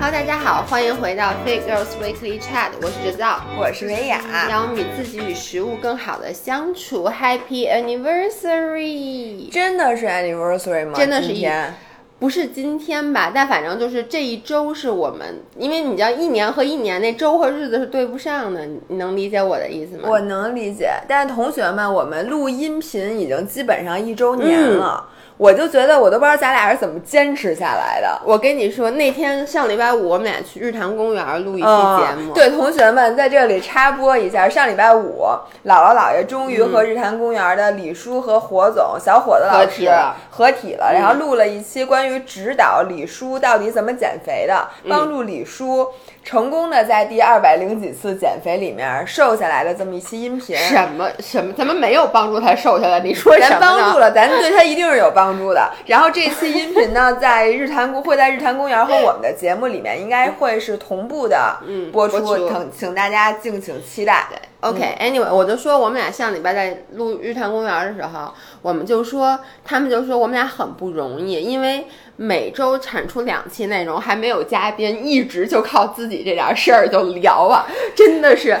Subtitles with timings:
[0.00, 7.08] Hello，大家好，欢迎回到 Fit Girls Weekly Chat，我是哲造，我是维雅，让我们与自己与食物更好的相处。
[7.08, 9.52] Happy Anniversary！
[9.52, 10.94] 真的是 Anniversary 吗？
[10.96, 11.72] 真的是一今天
[12.18, 20.08] 不是今天吧，但反正就是这一周是我们，因为你知道一年和一年那周和日子是对不上的，你你能理解我的意思吗？
[20.08, 25.08] 我能理解，但是同学们，我们录音频已经基本上一周年了，
[25.38, 28.20] 我就觉得我都不知道咱俩是怎么坚持下来的。
[28.24, 35.24] 我跟你说，那天上礼拜五我们俩去日坛公园录一期嗯节目，对，同学们在这里插播一下，上礼拜五，
[35.64, 40.16] 姥姥姥爷终于和日坛公园的李叔和火总、小伙子老师了。
[40.30, 45.86] 合体了，然后录了一期关于指导李叔到底怎么减肥的，帮助李叔
[46.28, 50.54] 成功的在第二百零几次减肥里面瘦下来的这么一期音频。
[50.58, 55.72] 什么什么，咱们没有帮助他瘦下来，你说什么咱帮助了，咱对他一定是有帮助的。
[55.88, 64.26] 然后这期音频呢，在日坛公会在日坛公园和我们的节目里面，应该会是同步的 嗯播出，播出请请大家敬请期待。
[64.60, 71.86] OK，Anyway，、我就说我们俩上礼拜在录日坛公园的时候，我们就说，他们就说我们俩很不容易，因为
[72.20, 78.58] 每周产出两期内容，还没有嘉宾，一直就靠自己这点事儿就聊啊，真的是，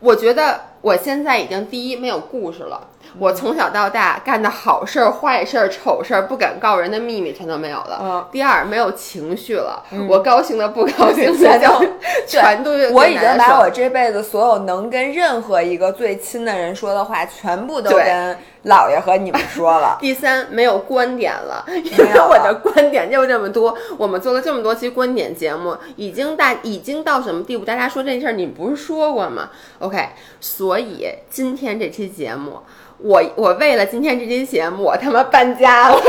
[0.00, 2.88] 我觉得我现在已经第一没有故事了。
[3.18, 7.98] 我从小到大干的好事儿、坏事儿、丑事儿、不敢告人的秘密全都没有了。
[8.02, 11.90] 嗯第二，没有情绪了，我高兴的、不高兴的全都就
[12.26, 17.90] 全都 我已经把我这辈子所有能跟任何一个最亲的人说的话，全部都。
[17.90, 23.76] 跟姥爷和你们说了 第三，没有观点了， 因为我的观点就这么多。
[23.96, 27.64] 我们做了这么多期观点节目，已经大已经到什么地步？
[27.64, 32.60] 大家说这事儿，你不是说过吗？OK，所以今天这期节目，
[33.02, 36.00] 我我为了今天这期节目，我他妈搬家了。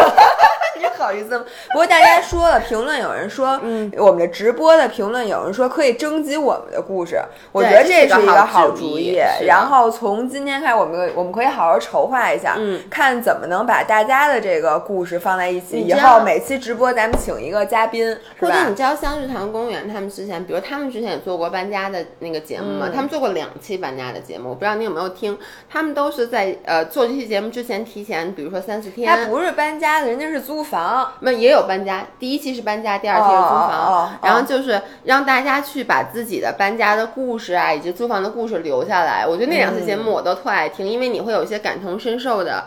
[0.81, 1.45] 你好意思吗？
[1.71, 15.79] 不过大家说了，评论有人说，嗯，我们的直播的评论有人说可以征集我们的故事，我觉得这是一个好主意然后从今天开始，我们我们可以好好筹划一下，嗯，看怎么能把大家的这个故事放在一起。
[15.79, 18.75] 以后每期直播咱们请一个嘉宾，或者你？
[18.75, 25.38] 知道像日坛公园他们之前，比如他们之前也做过搬家的那个节目嘛，嗯他们做过两期搬家的节目，我不知道你有没有听。
[25.69, 31.11] 他们都是在呃做这期节目之前提前，比如说三四天，他不是搬家的，人家是租房。
[31.19, 39.27] 那也有搬家，第一期是搬家，第二期是租房，哦哦哦然后就是让大家去把自己的搬家的故事啊，以及租房的故事留下来。
[39.27, 42.65] 我觉得那两次节目我都特爱听，因为你会有一些感同身受的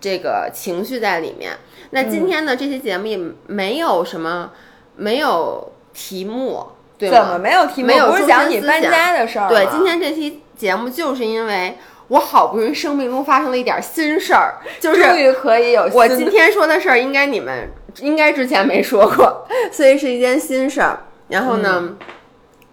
[0.00, 1.52] 这个情绪在里面。
[1.90, 3.16] 那今天呢，这期节目也
[3.46, 4.50] 没有什么，
[4.96, 6.66] 没有题目，
[6.98, 7.16] 对吗？
[7.16, 7.86] 怎么没有题目？
[7.86, 9.48] 没有不是中讲你搬家的事儿？
[9.48, 11.78] 对，今天这期节目就是因为
[12.08, 17.70] 我好不容易生命中发生了一点新事儿，就是终于可以有我今天说的事儿，应该你们
[18.00, 21.00] 应该之前没说过， 所以是一件新事儿。
[21.28, 21.96] 然后呢，嗯。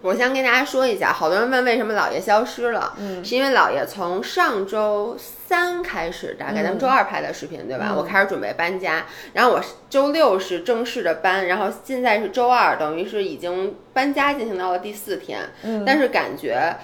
[0.02, 3.24] 我先跟大家说一下，好多人问为什么姥爷消失了，嗯。
[3.24, 7.86] 是因为姥爷从上周三开始，大概咱们周二拍的视频，对吧？
[7.90, 7.96] 嗯。
[7.96, 15.84] 我开始准备搬家，然后我周六是正式的搬，然后现在是周二，等于是已经搬家进行到了第四天，嗯。
[15.86, 16.76] 但是感觉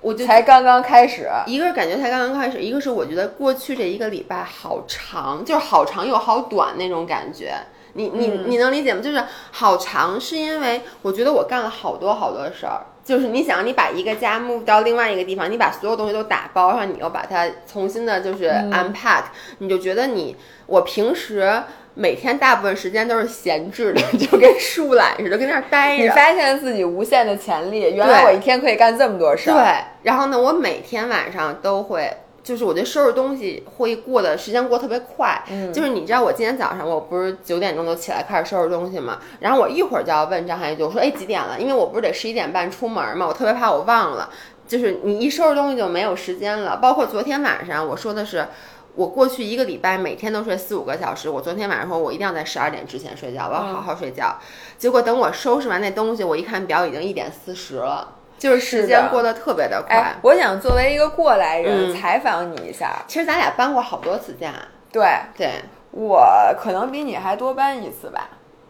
[0.00, 1.28] 我就才刚刚开始。
[1.46, 7.54] 一个是感觉才刚刚开始，一个是我觉得过去这一个礼拜好长，就是好长又好短那种感觉。
[7.94, 9.00] 你你嗯你能理解吗？
[9.02, 12.86] 就是好长，是因为我觉得我干了好多好多事儿。
[13.02, 19.24] 就是你想，你把一个家 move 到另外一个地方，你把所有东西都打包，然后你又把它重新的，就是嗯 unpack，、
[19.58, 20.36] 你就觉得你
[20.66, 21.62] 我平时
[22.00, 26.02] 每天大部分时间都是闲置的， 就跟树懒似的，跟那儿待着。
[26.02, 29.52] 你发现自己无限的潜力，原来我一天可以干这么多事儿。
[29.52, 32.10] 对，然后呢，我每天晚上都会，
[32.42, 35.44] 就是我觉得收拾东西会过的时间过特别快。
[35.50, 41.60] 嗯就是你知道，我今天早上我不是九点钟就起来开始收拾东西嘛，然后我一会儿就要问张涵予，我说，哎，几点了？
[41.60, 44.30] 因为我不是得十一点半出门嘛，我特别怕我忘了。
[44.66, 46.78] 就是你一收拾东西就没有时间了。
[46.78, 48.46] 包括昨天晚上我说的是。
[48.94, 54.36] 我过去一个礼拜每天都睡四五个小时，我昨天晚上说我一定要在十二点之前睡觉，我要好好睡觉。
[54.76, 59.96] 结果等我收拾完那东西，我一看表已经一点四十了，就是时间过得特别的快。
[59.96, 63.02] 哎，我想作为一个过来人、嗯采访你一下。
[63.06, 64.52] 其实咱俩搬过好多次家，
[64.92, 65.62] 对对，
[65.92, 66.26] 我
[66.58, 68.28] 可能比你还多搬一次吧。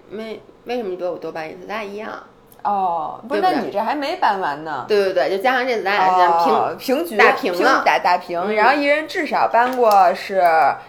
[0.09, 1.67] 没为什么比我多搬一次？
[1.67, 2.11] 咱俩一样。
[2.63, 3.57] 哦，不是，对不对？
[3.57, 4.85] 那你这还没搬完呢。
[4.89, 7.83] 对对对，就加上这次咱俩这样平、哦平局打平了。
[7.85, 8.55] 打打平，嗯。
[8.55, 10.43] 然后一人至少搬过是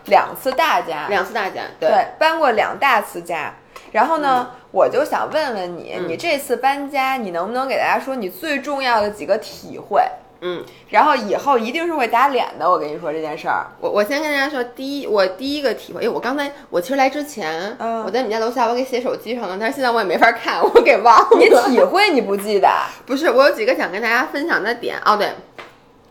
[0.06, 3.54] 两次大家，两次大家，对，搬过两大次家。
[3.92, 6.08] 然后呢，我就想问问你，嗯。
[6.08, 10.02] 你这次搬家，你能不能给大家说你最重要的几个体会？
[10.42, 12.70] 嗯，然后以后一定是会打脸的。
[12.70, 21.38] 我跟你说这件事儿，我我先跟大家说，第一，我第一个体会，因为，我刚才我其实来之前，嗯我在你们家楼下，我给写手机上了，但是现在我也没法看， 我给忘了。
[21.38, 22.68] 你体会你不记得？
[23.06, 24.98] 不是，我有几个想跟大家分享的点。
[25.06, 25.30] 哦，对，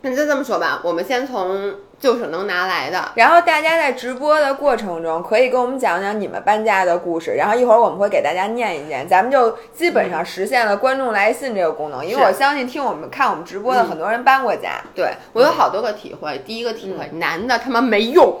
[0.01, 3.11] 那就这么说吧，我们先从就是能拿来的。
[3.15, 14.81] 然后大家在直播的过程中，可以跟我们讲讲你们搬家的故事，然后一会儿我们会给大家念一念，咱们就基本上实现了观众来信这个功能，因为我相信听我们看我们直播的很多人搬过家。
[14.95, 16.41] 对我有好多个体会。
[16.45, 18.35] 第一个体会，男的他妈没用。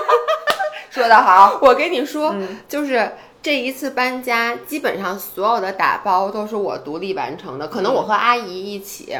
[0.90, 3.10] 说得好，我跟你说，嗯就是
[3.42, 9.16] 这一次搬家，基本上所有的打包都是我独立完成的，可能我和阿姨一起。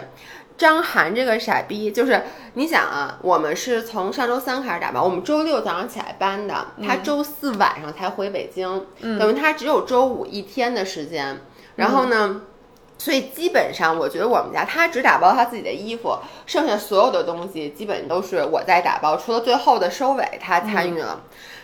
[0.56, 2.22] 张涵这个傻逼，就是
[2.54, 8.86] 你想啊，我们是从上周三开始打包，我们周六早上起来搬的，他周四晚上才回北京，
[9.18, 11.40] 等于他只有周五一天的时间。
[11.76, 12.42] 然后呢，
[12.98, 16.16] 所以基本上我觉得我们家他只打包他自己的衣服，
[16.46, 21.22] 剩下所有的东西基本都是我在打包，除了最后的收尾他参与了。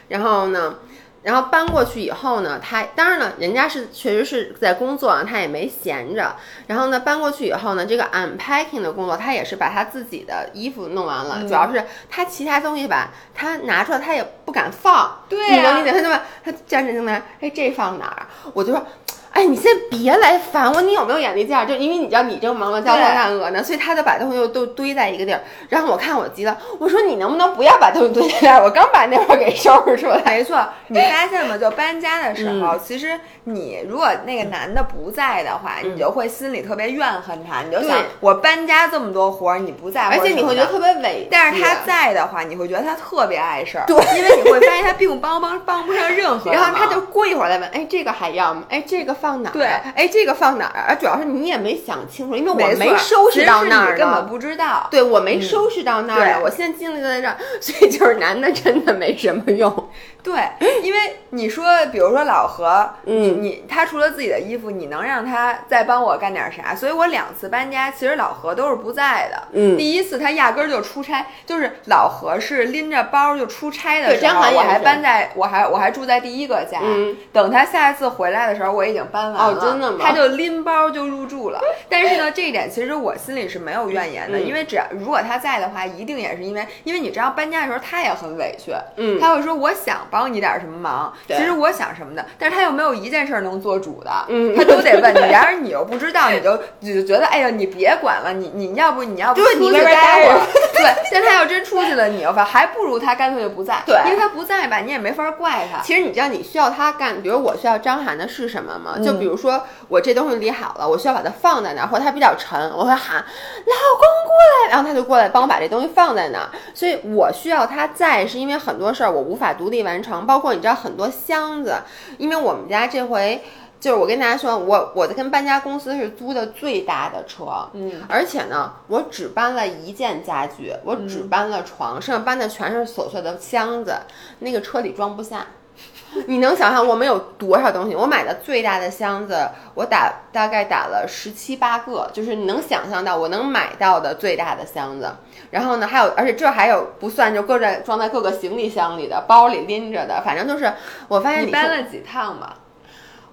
[0.08, 0.80] 然后呢，
[1.22, 6.34] 然后搬过去以后呢，他当然了，人家是确实是在工作啊，他也没闲着。
[6.66, 15.92] 然后呢，搬过去以后呢，这个 unpacking 的工作，他也是把他自己的衣服弄完了，主要是他其他东西吧，他拿出来他也不敢放，对呀你能理解？
[15.92, 18.26] 他那么，他站着在那儿，哎，这放哪儿？
[18.54, 18.86] 我就说。
[19.32, 21.64] 哎，你先别来烦我，你有没有眼力见儿？
[21.64, 25.40] 就因为你知道你正忙着焦头对烂额呢，所以他就把东西又都堆在一个地儿。
[25.68, 28.64] 然后我看我急了，我说你能不能不要把东西堆在那儿？
[28.64, 30.20] 我刚把那块儿给收拾出来。
[30.26, 31.56] 没错，你发现吗？
[31.56, 33.18] 就搬家的时候，嗯其实
[33.54, 41.28] 你如果那个男的不在的话，你就会心里特别怨恨他，你就想我搬家这么多活儿，你不在，而且你会觉得特别委屈。
[41.30, 48.64] 但是他在的话，你会觉得他特别碍事儿，对 因为你会发现他并帮帮帮不上任何，然后他就过一会儿再问，哎，这个还要吗？
[48.68, 49.52] 哎，这个放哪儿？
[49.52, 50.92] 对哎，这个放哪儿？
[50.92, 54.26] 啊，主要是你也没想清楚，因为我没收拾到那儿根本。
[54.26, 54.86] 不知道。
[54.90, 59.88] 对，我没收拾到那儿呢，我现在精力都在这儿， 所以就是男的真的没什么用。
[60.22, 60.34] 对，
[60.82, 60.98] 因为
[61.30, 66.74] 你说，比如说老何，你嗯你他除了自己的衣服，你能让他再帮我干点啥？
[66.74, 69.42] 所以我两次搬家，其实老何都是不在的。
[69.52, 76.80] 嗯第一次他压根儿就出差，就是老何是拎着包就出差的对时候，我还搬在我还我还住在第一个家。
[76.82, 79.54] 嗯等他下一次回来的时候，我已经搬完了。
[79.54, 81.60] 哦真的吗他就拎包就入住了。
[81.88, 94.56] 但是呢，这一点其实我心里是没有怨言的，嗯因为只要如果他在的话，一定也是因为因为你知道搬家的时候他也很委屈，嗯他会说我想帮你点什么忙，其实我想什么的，但是他又没有一件事儿能做主的，嗯。
[94.56, 100.40] 他都得问你，然而你又不知道，你就你就觉得哎呀，你别管了，你你要不你要不出去待会儿
[100.74, 103.96] 对，但他要真出去了，你又发还不如他干脆就不在，对。
[104.06, 108.94] 因为他不在吧，你也没法怪他，其实你知道你需要他干，比如我需要张涵的是什么吗？
[108.96, 109.04] 嗯。
[109.04, 114.34] 就比如说我这东西理好了，我需要把它放在那儿，或者它比较沉，我会喊老公过
[114.64, 116.48] 来，然后他就过来帮我把这东西放在那儿。
[116.74, 121.74] 所以我需要他在，是因为很多事儿我无法独立完成，包括你知道很多箱子，
[122.18, 123.42] 因为我们家这回。
[123.80, 133.96] 就是我跟大家说，我我的跟搬家公司是租的最大的车，嗯，而且呢，我只搬了一件家具，我只搬了床，剩下搬的全是琐碎的箱子，
[134.40, 135.46] 那个车里装不下。
[136.26, 137.94] 你能想象我们有多少东西？
[137.94, 145.08] 我买的最大的箱子，我打大概打了十七八个，就是你能想象到我能买到的最大的箱子。
[145.50, 150.72] 然后呢，还有，而且这还有不算就搁在装在各个行李箱里的，包里拎着的，反正就是
[151.06, 152.56] 我发现你搬了几趟吧？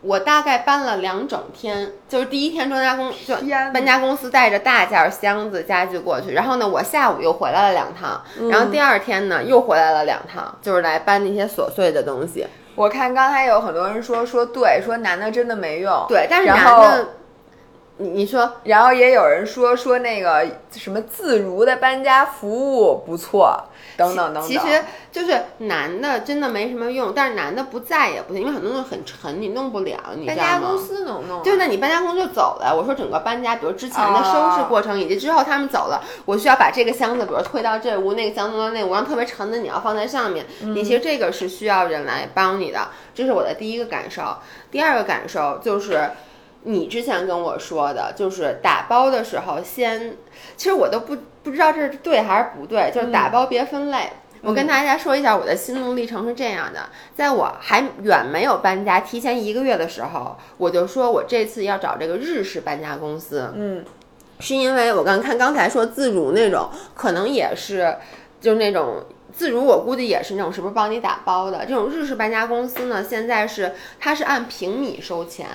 [0.07, 3.35] 我大概搬了两整天，就是第一天搬家公就
[3.73, 8.49] 搬家公司带着大件儿箱子家具过去，然后呢，我下午又回来了两趟，嗯。
[8.49, 12.47] 然后第二天呢又回来了两趟，就是来搬那些琐碎的东西。
[12.75, 17.09] 我看刚才有很多人说说对，说男的真的没用，对，但是男的，
[17.97, 23.59] 你你说然后也有人说说那个什么自如的搬家服务不错，
[23.97, 24.43] 等等等等。
[24.43, 30.49] 其实就是男的真的没什么用，但是男的不在也不行，因为很多东西很沉，你弄不了，你知道吗？
[30.51, 32.71] 搬家公司能弄啊，就那你搬家公司就走了。
[32.71, 42.89] 我说整个搬家，比如之前的收拾过程，以及之后他们走了，我需要把这个箱子，比如推到这屋，那个箱子到那屋，然后特别沉的你要放在上面，你其实这个是需要人来帮你的。
[43.15, 44.21] 这是我的第一个感受。
[44.69, 46.11] 第二个感受就是。
[46.67, 50.17] 你之前跟我说的，就是打包的时候先，
[50.57, 54.09] 其实我都不不知道这是对还是不对，就是打包别分类。
[54.43, 63.83] 我跟大家说一下我的心路历程是这样的，在我还远没有搬家，提前一个月的时候，我就说我这次要找这个日式搬家公司，嗯，
[64.39, 67.97] 是因为我刚看刚才说自如那种，可能也是
[68.39, 69.03] 就是那种
[69.38, 73.03] 自如我估计也是那种是不是帮你打包的这种日式搬家公司呢？
[73.03, 75.46] 现在是它是按平米收钱，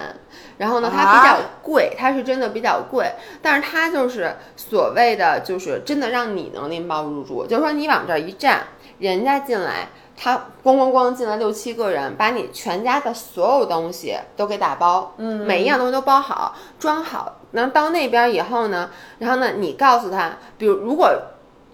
[0.59, 3.11] 然后呢它比较贵，它是真的比较贵，
[3.43, 8.63] 但是它就是所谓的就是真的让你能拎包入住，就是说你往这儿一站，
[9.01, 9.89] 人家进来。
[10.15, 17.41] 他咣咣咣进来六七个人，把你全家的所有东西都给打包，嗯每一样东西都包好，装好。
[17.51, 21.11] 然后到那边以后呢，然后呢，你告诉他，比如如果。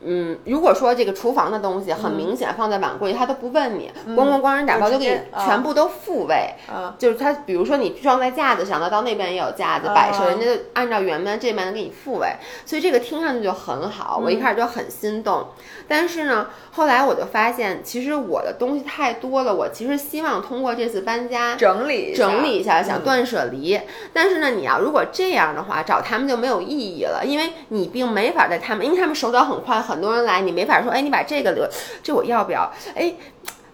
[0.00, 9.94] 嗯，如果说这个厨房的东西很明显放在碗柜里，他都不问你，咣咣咣人打包就给你全部都复位，啊，就是他，比如说你装在架子上的，到那边也有架子啊。
[9.94, 12.28] 摆设，人家就按照原边这边给你复位，
[12.64, 14.20] 所以这个听上去就很好。
[14.22, 15.48] 我一开始就很心动，
[15.88, 23.80] 但是呢，后来我就发现，其实我的东西太多了，我其实希望通过这次搬家整理整理一下，想嗯断舍离。
[24.12, 31.66] 但是呢，你要如果这样的话，找他们就没有意义了，因为你并没法在他们，因为他们手脚很快，很多人来，你没法说，哎，你把这个留，
[32.00, 32.72] 这我要不要？
[32.94, 33.12] 哎，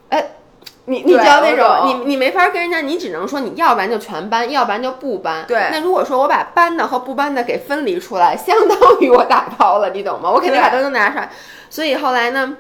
[0.09, 0.27] 哎。
[0.87, 5.43] 你你知对道那种，你你没法跟人家，你只能说你要不然就全搬，要不然就不搬。
[5.49, 10.31] 对那如果说我把搬的和不搬的给分离出来，相当于我打包了，你懂吗？
[10.31, 11.31] 我肯定把东西都拿出来。
[11.71, 12.55] 所以后来呢，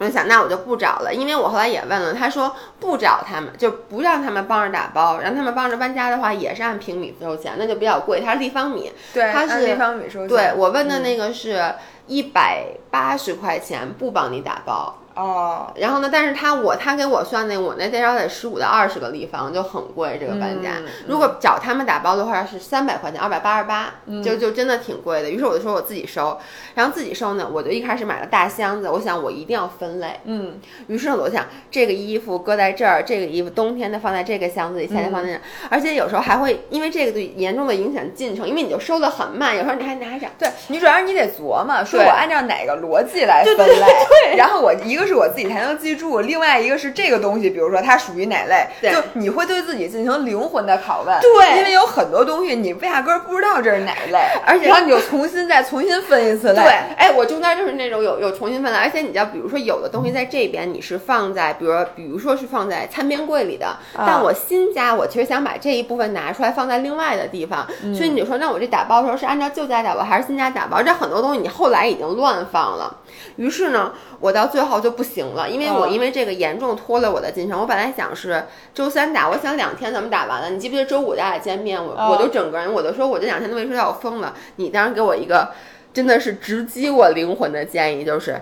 [0.00, 8.90] 我就想，那我就不找了，因为我后来也问了，他说不找他们，就不让他们帮着打包，让他们帮着搬家的话，也是按平米收钱，那就比较贵，他是立方米。
[9.12, 10.28] 对，他是立方米收钱。
[10.28, 11.74] 对我问的嗯那个是
[12.06, 14.99] 一百八十块钱，不帮你打包。
[15.14, 20.74] 哦，然后呢，但是他我他给我算那我那最少得十五到二十个立方，就很贵这个搬家。
[20.78, 25.30] 嗯如果找他们打包的话是三百块钱，二百八十八，嗯就就真的挺贵的。
[25.30, 26.38] 于是我就说我自己收，
[26.74, 30.20] 然后自己收呢，我就一开始买了大箱子，我想我一定要分类。
[30.24, 40.26] 嗯，于是我就想这个衣服搁在这儿，这个衣服冬天的放在这个箱子里，夏天放在那儿，而且有时候还会因为这个对严重的影响进程，因为你就收的很慢，有时候你还拿着。
[40.38, 70.80] 对你主要是你得琢磨，说我按照哪个逻辑来分类，然后我一个是我自己才能记住，另外一个是这个东西，比如说它属于哪类，对就你会对自己进行灵魂的拷问，对因为有很多东西你压根儿不知道这是哪一类， 而且然后你就重新再重新分一次类，对，哎，我中间就是那种有有重新分类，而且你知道，比如说有的东西在这边你是放在，比如比如说是放在餐边柜里的，但我新家我其实想把这一部分拿出来放在另外的地方，所以你就说那我这打包的时候是按照旧家打包还是新家打包？
[70.80, 72.96] 这很多东西你后来已经乱放了，
[73.36, 77.60] 于是呢，我到最后就不行了，因为我嗯因为这个严重拖了我的进程。
[77.60, 78.44] 我本来想是
[78.74, 80.50] 周三打，我想两天咱们打完了。
[80.50, 84.34] 你记不记得周五咱俩见面，我、嗯我都整个人我都说我这两天都没睡觉，我疯了。
[84.56, 85.50] 你当时给我一个
[85.92, 88.40] 真的是直击我灵魂的建议，就是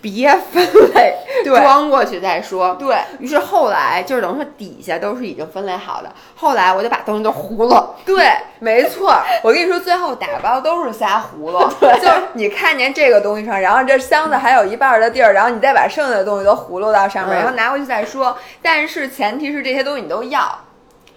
[0.00, 0.64] 别分
[0.94, 1.14] 类，
[1.44, 2.74] 对装过去再说。
[2.76, 7.94] 对，于是后来就是等于说底下都是已经分类好的，后来我就把东西都糊了。
[8.04, 9.14] 对，没错。
[9.44, 11.72] 我跟你说，最后打包都是瞎糊了。
[12.00, 18.36] 就是你看见这个东西上，然后这箱子还有一半的地儿，然后你再把剩下的东西都糊弄到上面，嗯然后拿回去再说。
[18.62, 20.58] 但是前提是这些东西你都要。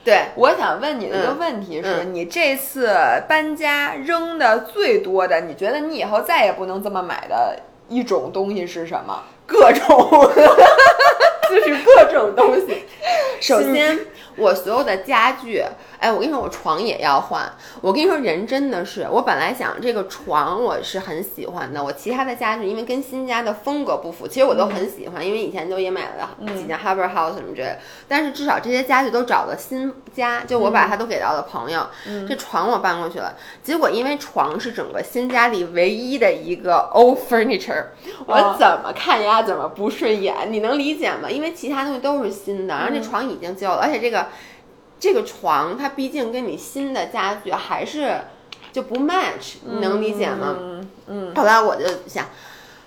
[0.06, 2.94] 对，我想问你的一个嗯问题是、嗯你这次
[3.26, 7.58] 搬家扔的最多的，你觉得你以后再也不能这么买的
[7.90, 9.24] 一种东西是什么？
[9.46, 10.32] 各种，
[11.50, 12.86] 就是各种东西。
[13.42, 14.00] 首先，
[14.38, 15.64] 我所有的家具，
[16.00, 17.52] 哎，我跟你说，我床也要换。
[17.82, 27.80] 我跟你说，人真的是，我本来想这个床我是很喜欢的，我其他的家具因为跟新家的风格不符，其实我都很喜欢，因为以前都也买了几件 Harbour House 什么之类的。
[28.08, 31.86] 但是至少这些家具都找了新家，就我把它都给到了朋友。
[32.28, 37.86] 这床我搬过去了，结果因为床是整个新家里唯一的一个 old furniture，
[38.26, 41.30] 我哦怎么看呀怎么不顺眼，你能理解吗？
[41.30, 44.23] 因为其他东西都是新的，然后这床已经旧了，而且这个
[45.00, 48.22] 这个床它毕竟跟你新的家具还是
[48.72, 50.56] 就不 match，你能理解吗？
[50.60, 52.26] 嗯嗯，后来我就想，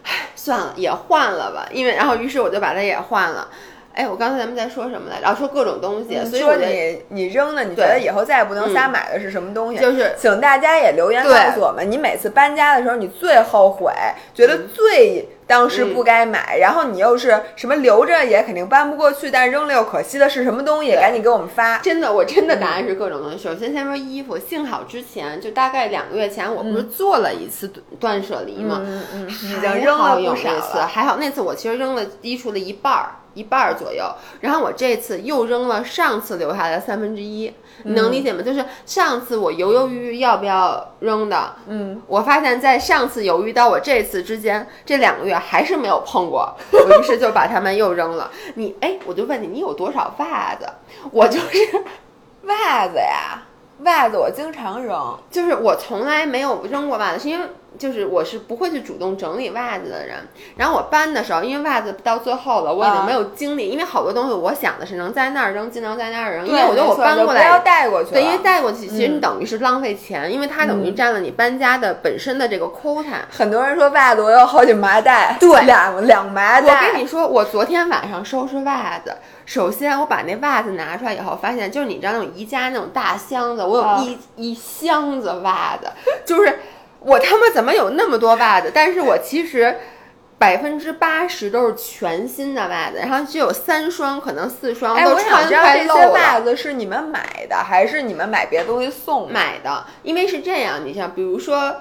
[0.02, 3.48] 唉，算了，也换了吧，因为然后于是我就把它也换了。
[3.94, 5.22] 哎，我刚才咱们在说什么来着？
[5.22, 9.80] 然后说各种东西，所以说你你扔的，你觉得以后再也不能瞎买的是什么东西？
[9.80, 13.90] 就是请大家也留言告诉我们，你每次搬家的时候，你最后悔，
[14.34, 20.92] 觉得最当时不该买，然后你又是什么留着也肯定搬不过去，但是扔了又可惜的是什么东西？
[20.92, 21.78] 赶紧给我们发。
[21.78, 23.38] 真的，我真的答案是各种东西。
[23.38, 28.82] 首先先说衣服，幸好之前就大概两个月前，我不是做了一次断舍离吗？
[28.84, 30.86] 嗯嗯，已经扔了不少次，了。
[30.86, 34.04] 还好那次我其实扔了衣橱的一半儿，一半儿左右。
[34.40, 37.52] 然后我这次又扔了上次留下来的三分之一，
[37.84, 38.42] 你能理解吗？
[38.42, 48.30] 就是上次我犹犹豫豫要不要扔的，嗯，我发现在上次犹豫到我这次之间，这两个月还是没有碰过，我于是就把它们又扔了。
[48.54, 50.66] 你哎，我就问你，你有多少袜子？
[51.12, 51.84] 我就是
[52.44, 53.42] 袜子呀，
[53.84, 55.18] 袜子我经常扔。
[55.30, 57.46] 就是我从来没有扔过袜子，是因为
[57.78, 60.16] 就是我是不会去主动整理袜子的人。
[60.56, 73.20] 然后我搬的时候，因为袜子到最后了，我已经没有精力，因为好多东西我想的是能在那儿扔，尽量在那儿扔，因为我觉得我搬过来不要带过去，对，因为带过去其实你等于是浪费钱，因为它等于占了你搬家的本身的这个 quota。
[73.30, 76.86] 很多人说袜子我有好几麻袋，对，两两麻袋。
[76.86, 79.14] 我跟你说，我昨天晚上收拾袜子，
[79.46, 84.18] 首先我把那袜子拿出来以后，发现就是你知道那种宜家那种大箱子，我有一
[84.50, 85.90] 一箱子袜子，
[86.26, 86.58] 就是
[87.00, 88.70] 我他妈怎么有那么多袜子？
[88.74, 89.78] 但是我其实。
[90.38, 96.02] 百分之八十都是全新的袜子，然后只有三双，可能四双都穿快漏了。
[96.02, 99.86] 这些袜子是你们买的，还是你们买别的东西送买的？
[100.02, 101.76] 因为是这样，你像比如说，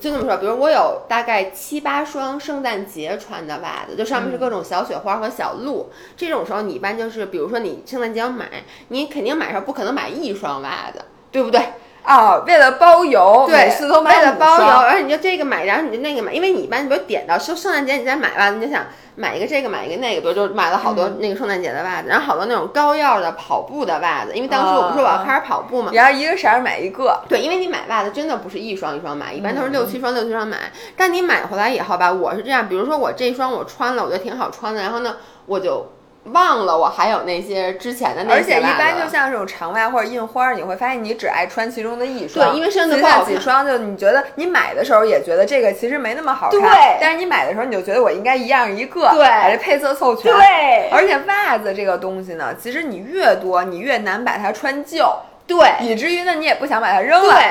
[0.00, 5.88] 就这么说，比如我有大概七八双圣诞节穿的袜子，就上面是各种小雪花和小鹿。
[6.16, 11.60] 这种时候，你一般就是，比如说你圣诞节要买，你肯定买上不可能买一双袜子，对不对？
[12.04, 18.84] 啊，为了包邮，每次都买为了包邮，而且你就这个买，然后你就那个买，因为你一般你比如点到圣圣诞节你再买袜子，你就想
[19.16, 30.58] 买一个这个买一个那个，比如就买了好多那个圣诞节的袜子，然后好多那种高腰的跑步的袜子，因为当时我不是我要开始跑步嘛，然后一个色儿买一个，对，因为你买袜子真的不是一双一双买，一般都是六七双六七双买，
[30.96, 35.90] 但你买回来以后吧，我是这样，比如说我这双我穿了，我觉得挺好穿的，然后呢，我就。
[36.32, 42.50] 忘了我还有那些之前的那些而且一般就像这种长袜或者印花，你会发现你只爱穿其中的一双。
[42.50, 46.60] 对，因为身子不好几双，就你觉得你买的时候也觉得这个其实没那么好看。
[46.60, 46.70] 对。
[47.00, 50.32] 但是你买的时候你就觉得我应该一样一个，对，把这配色凑全。
[50.32, 50.88] 对。
[50.90, 55.06] 而且袜子这个东西呢，其实你越多，你越难把它穿旧。
[55.46, 55.58] 对。
[55.82, 57.34] 以至于呢，你也不想把它扔了。
[57.34, 57.42] 对。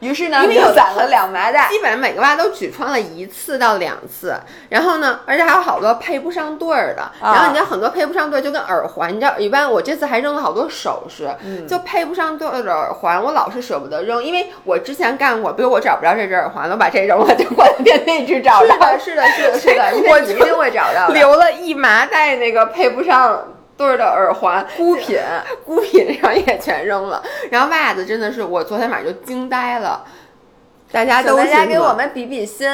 [0.00, 4.38] 于是呢，因为有攒了两麻袋，基本上每个娃都只穿了一次到两次。
[4.68, 7.10] 然后呢，而且还有好多配不上对儿的。
[7.20, 11.28] 然后你知道很多配不上对，就跟耳环，你知道，一般我这次还扔了好多首饰，
[11.66, 18.98] 就配不上对儿的耳环，我老是舍不得扔，因为我之前干过，比如我找不着这只耳环了，我把这扔了，就换店那只找着。
[18.98, 21.08] 是的，是的，是的， 我一定会找到。
[21.08, 23.42] 留了一麻袋那个配不上。
[23.78, 25.18] 对儿的耳环， 孤品，
[25.64, 27.22] 孤品上也全扔了。
[27.50, 30.04] 然后袜子真的是，我昨天晚上就惊呆了。
[30.90, 32.68] 大家都大家给我们比比心，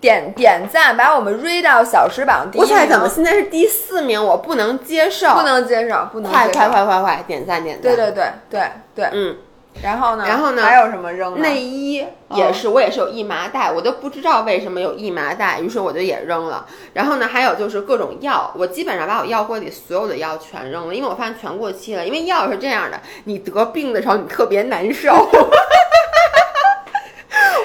[0.00, 2.60] 点点赞，把我们瑞到小时榜第一。
[2.60, 4.22] 我猜怎么现在是第四名？
[4.22, 7.94] 我不能接受，不能接受，不能快快快快快点赞点赞！
[7.94, 8.62] 对对对对
[8.94, 9.36] 对，嗯。
[9.82, 10.24] 然后呢？
[10.26, 10.62] 然后呢？
[10.62, 11.40] 还有什么扔？
[11.40, 16.66] 内衣也是，我也是有一麻袋，我都不知道为什么有一麻袋，于是我就也扔了。
[16.92, 17.26] 然后呢？
[17.26, 22.06] 还有就是各种药，我基本上把我药柜里所有的药全扔了，因为我发现全过期了。
[22.06, 25.12] 因为药是这样的，你得病的时候你特别难受。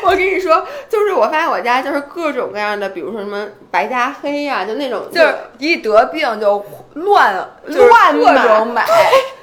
[0.04, 6.64] 我跟你说，就是我发现我家就是各种各样的，比如说什么白加黑呀，就那种，就是一得病就
[6.96, 8.86] 乱乱各种买。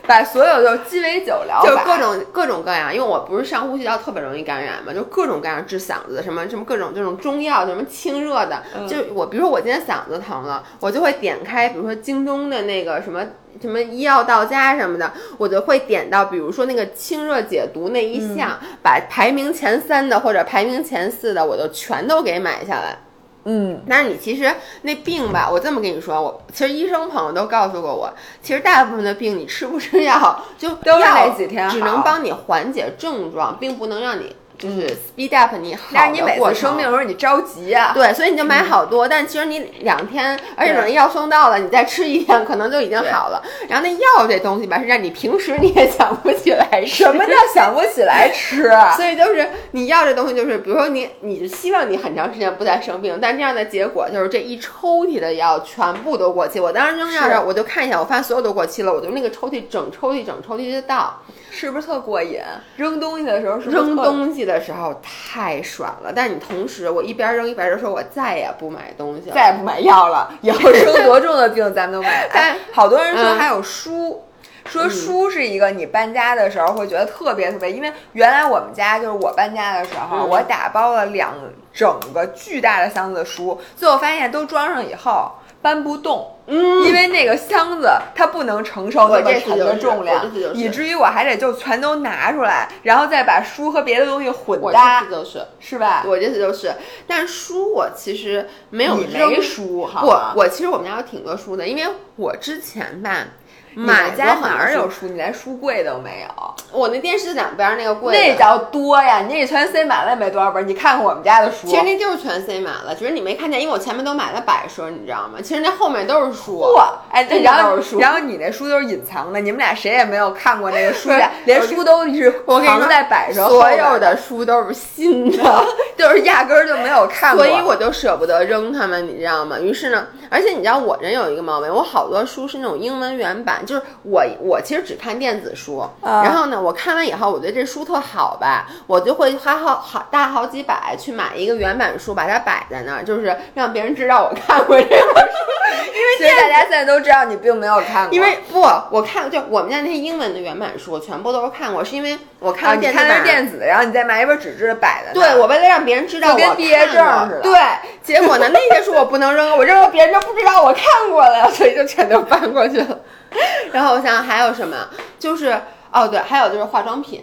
[0.04, 13.24] 把所有就鸡尾酒疗就各种各种各样，因为我不是上呼吸道特别容易感染嘛，就各种各样治嗓子，什么什么各种这种中药，什么清热的，就我比如说我今天嗓子疼了，我就会点开，比如说京东的那个什么
[13.60, 22.98] 什么医药到家什么的，我就会点到，比如说那个清热解毒那一项，把排名前三的或者排名前四的，我就全都给买下来。
[23.44, 34.34] 嗯，但是你其实那病吧，我这么跟你说，我其实医生朋友都告诉过我，其实大部分的病你吃不吃药，就都是那几天只能帮你缓解症状，并不能让你。
[34.62, 43.42] 就是 speed up 你好，但是你每次生病的时候你着急啊，对，所以你就买好多，但其实你两天，而且等药送到了，你再吃一天，可能就已经好了。
[43.68, 47.02] 然后那药这东西吧，是让你平时你也想不起来吃。
[47.02, 48.70] 什么叫想不起来吃？
[48.94, 56.60] 所以就是你要这东西，就是比如说你，你希望你很长时间不再生病，但这样的结果就是这一抽屉的药全部都过期。
[56.60, 61.20] 我当时扔药上，我就看一下，我发现所有都过期了，我就那个抽屉整抽屉整抽屉就倒。
[61.54, 62.40] 是不是特过瘾？
[62.76, 66.12] 扔东西的时候是，扔东西的时候太爽了。
[66.14, 70.32] 但是你同时，我一边扔一边就说，我再也不买东西了，再也不买药了。
[70.40, 72.28] 以后生多重的病，咱们都买。
[72.32, 74.24] 但， 好多人说还有书，
[74.66, 81.34] 说书是一个你搬家的时候会觉得特别特别，因为原来我们家就是我搬家的时候，我打包了两
[81.72, 85.32] 整个巨大的箱子书，最后发现都装上以后。
[85.62, 96.04] 搬不动，嗯，因为那个箱子它不能承受那么沉的重量，以至于我还得就全都拿出来，然后再把书和别的东西混搭这，就是，是吧？
[96.06, 96.74] 我这次就是，
[97.06, 101.84] 但书我其实没有扔书哈，我，我其实我们家有挺多书的，因为
[102.16, 103.26] 我之前吧。
[103.74, 105.06] 买家哪儿有书？
[105.06, 106.54] 你连书柜都没有。
[106.70, 109.20] 我那电视两边那个柜，那叫多呀！
[109.20, 110.66] 你那全塞满了也没多少本。
[110.66, 115.38] 你看看我们家的书，其实那就是全塞满了，只是你没看见，因为我前面都买了摆设，你知道吗？
[115.42, 116.58] 其实那后面都是书。
[116.74, 123.46] 哇，哎，然后书，然后你那书都是隐藏的，你们俩谁也没有看过那个书架， 连书都是藏在摆设。
[123.48, 125.64] 所有的书都是新的，
[125.96, 129.58] 就是压根儿就没有看过，所以我就舍不得扔它们，你知道吗？
[129.58, 137.42] 于是呢，而且你知道我人有一个毛病，我好多书是那种英文原版，就是我我其实只看电子书，然后呢，我看完以后我。
[137.42, 145.02] 觉得这书特好吧，我就会花好好大好几百去买一个原版书，把它摆在那儿，就是让别人知道我看过这本书。
[145.92, 148.14] 因为其实大家现在都知道你并没有看过。
[148.14, 148.60] 因为不，
[148.92, 155.12] 我看就我们家那些英文的原版书，全部都是看过，是因为我看电子版，电子的，然后你再买一本纸质的摆的。
[155.12, 156.94] 对，我为了让别人知道我跟毕业证
[157.28, 157.40] 似的。
[157.40, 157.58] 对，
[158.04, 163.00] 结果呢，那些书我不能扔，我扔了别人就不知道我看过了，所以就全都搬过去了。
[163.72, 164.76] 然后我想想还有什么，
[165.18, 165.60] 就是
[165.92, 167.22] 哦对，还有就是化妆品。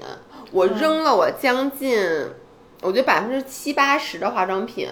[0.52, 1.98] 我扔了我将近，
[2.82, 4.90] 我觉得百分之七八十的化妆品，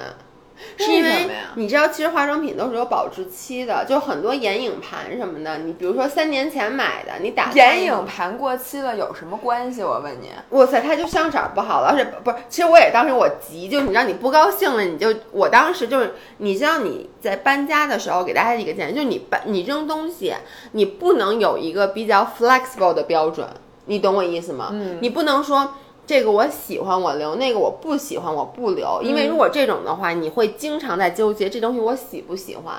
[0.78, 9.84] 是因为你知道，其实化妆品都是有保质期的，就很多眼影盘什么的，你比如说三年前买的，你打眼影盘过期了有什么关系？
[9.84, 20.34] 我问你，哇塞，它就香色不好了，而且不是，其实我也当时我急，就你知道你不高兴了，你就我当时就是，你知道你在搬家的时候给大家一个建议，就是你搬你扔东西，
[20.72, 23.48] 你不能有一个比较 flexible 的标准。
[23.90, 24.68] 你懂我意思吗？
[24.72, 25.76] 嗯，你不能说
[26.08, 32.76] 这个我喜欢我留，那个我不喜欢我不留，因为如果这种的话，你会经常在纠结这东西我喜不喜欢。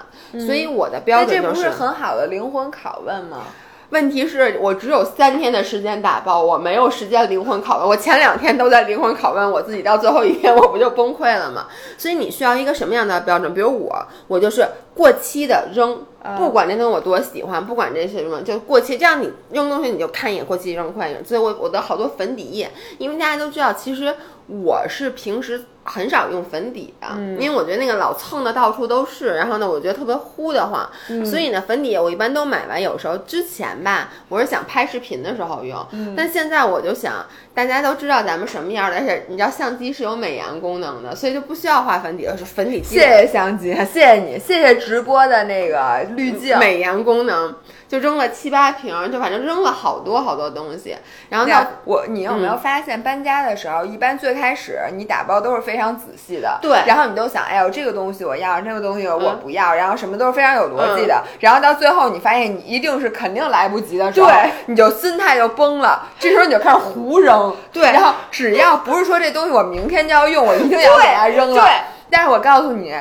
[0.46, 3.42] 所以我的标准就是，这不是很好的灵魂拷问吗？
[3.90, 7.88] 问题是我只有三天的时间打包，我没有时间灵魂拷问。
[7.88, 11.66] 我前两天都在灵魂拷问我自己，到最后一天我不就崩溃了吗？
[11.96, 13.52] 所以你需要一个什么样的标准？
[13.54, 16.04] 比如我，我就是过期的扔。
[16.36, 18.98] 不管那东西我多喜欢，不管这些什么，就过期。
[18.98, 21.24] 这样你扔东西你就看一眼过期扔快扔。
[21.24, 24.14] 所以我我的好多粉底液，因为大家都知道，其实
[24.46, 30.88] 我是平时很少用粉底的，因为我觉得那个老蹭的到处都是，然后呢，我觉得特别糊得慌。
[31.24, 35.84] 所以呢，粉底液我一般都买完，有时候之前吧，我是想拍视频的时候用，
[36.16, 37.26] 但现在我就想。
[37.54, 42.80] 大家都知道咱们什么样的，而且你知道相机是有美颜功能的，所以就不需要画粉底了，是粉底。
[42.84, 47.52] 谢谢相机，谢谢你，谢谢直播的那个滤镜美颜功能。
[47.88, 50.94] 就扔了七八瓶，就反正扔了好多好多东西。
[51.30, 56.78] 然后呢，我你有没有发现搬家的时候，一般最开始你打包都是非常仔细的，对。
[56.86, 61.22] 然后你都想，哎呦，这个东西我要，那个东西我不要，然后什么都是非常有逻辑的。
[61.40, 66.06] 然后到最后你发现你一定是肯定来不及的时候，对，你就心态就崩了。
[66.18, 67.90] 这时候你就开始胡扔，对。
[67.92, 71.62] 然后只要不是说这东西我明天就要用，我一定要给它扔了。
[71.62, 71.70] 对。
[72.10, 72.94] 但是我告诉你。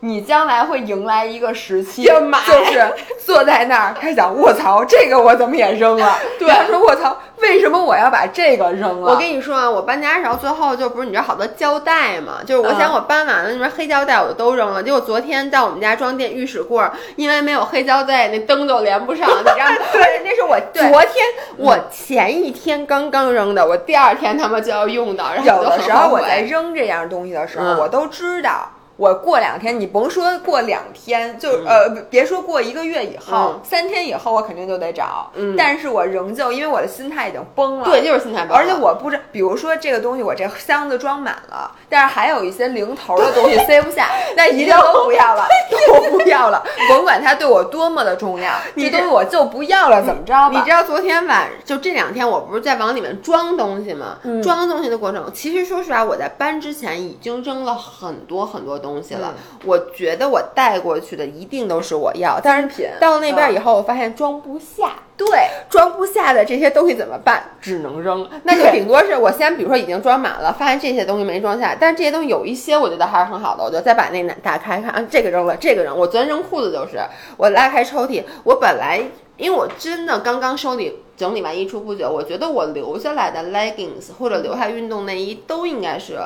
[0.00, 6.18] 你将来会迎来一个时期，就是坐在那儿开始想，卧槽，这个我怎么也扔了？
[6.38, 9.12] 对，他说卧槽，为什么我要把这个扔了？
[9.12, 16.84] 我跟你说啊，我搬家时候最后就不是你知道好多胶带嘛，就是我想我搬完了那边黑胶带我就都扔了，结果昨天到我们家装电浴室柜，
[17.16, 19.76] 因为没有黑胶带，那灯就连不上，你知道吗？
[19.92, 28.70] 对，那是我昨天我前一天刚刚扔的，我第二天他们就要用到，然后有的时候我在扔这样东西的时候，我都知道。
[28.96, 35.30] 我过两天，你甭说过两天，就呃，别说过一个月以后，三天以后我肯定就得找。
[35.34, 37.84] 嗯，但是我仍旧，因为我的心态已经崩了。
[37.84, 38.56] 对，就是心态崩。
[38.56, 45.46] 而且我不知，比如说这个东西，我这箱子装满了，但是还有一些零头的东西塞不下， 那一定 都不要了，
[45.86, 50.48] 都不要了，甭管它对我多么的重要，这东西我就不要了，怎么着？
[50.50, 54.16] 你知道昨天晚就这两天，我不是在往里面装东西吗？
[54.22, 58.80] 嗯装东西的过程，其实说实话，我在搬之前已经扔了很多很多。
[58.85, 64.92] 东西了，我觉得我带过去的一定都是我要，但是品到那边以后，我发现装不下。
[65.16, 65.26] 对，
[65.70, 67.42] 装不下的这些东西怎么办？
[67.58, 68.28] 只能扔。
[68.42, 75.96] 那就顶多是我先，比如说已经装满了，发现这些东西没装下，但是这些东西有一些我觉得还是很好的，我就再把那打开看，啊，这个扔了，这个扔。
[75.96, 77.00] 我昨天扔裤子就是，
[77.38, 79.00] 我拉开抽屉，我本来
[79.38, 86.18] 因为我真的刚刚收理整理完衣橱不久，我觉得我留下来的 leggings 或者留下运动内衣都应该是。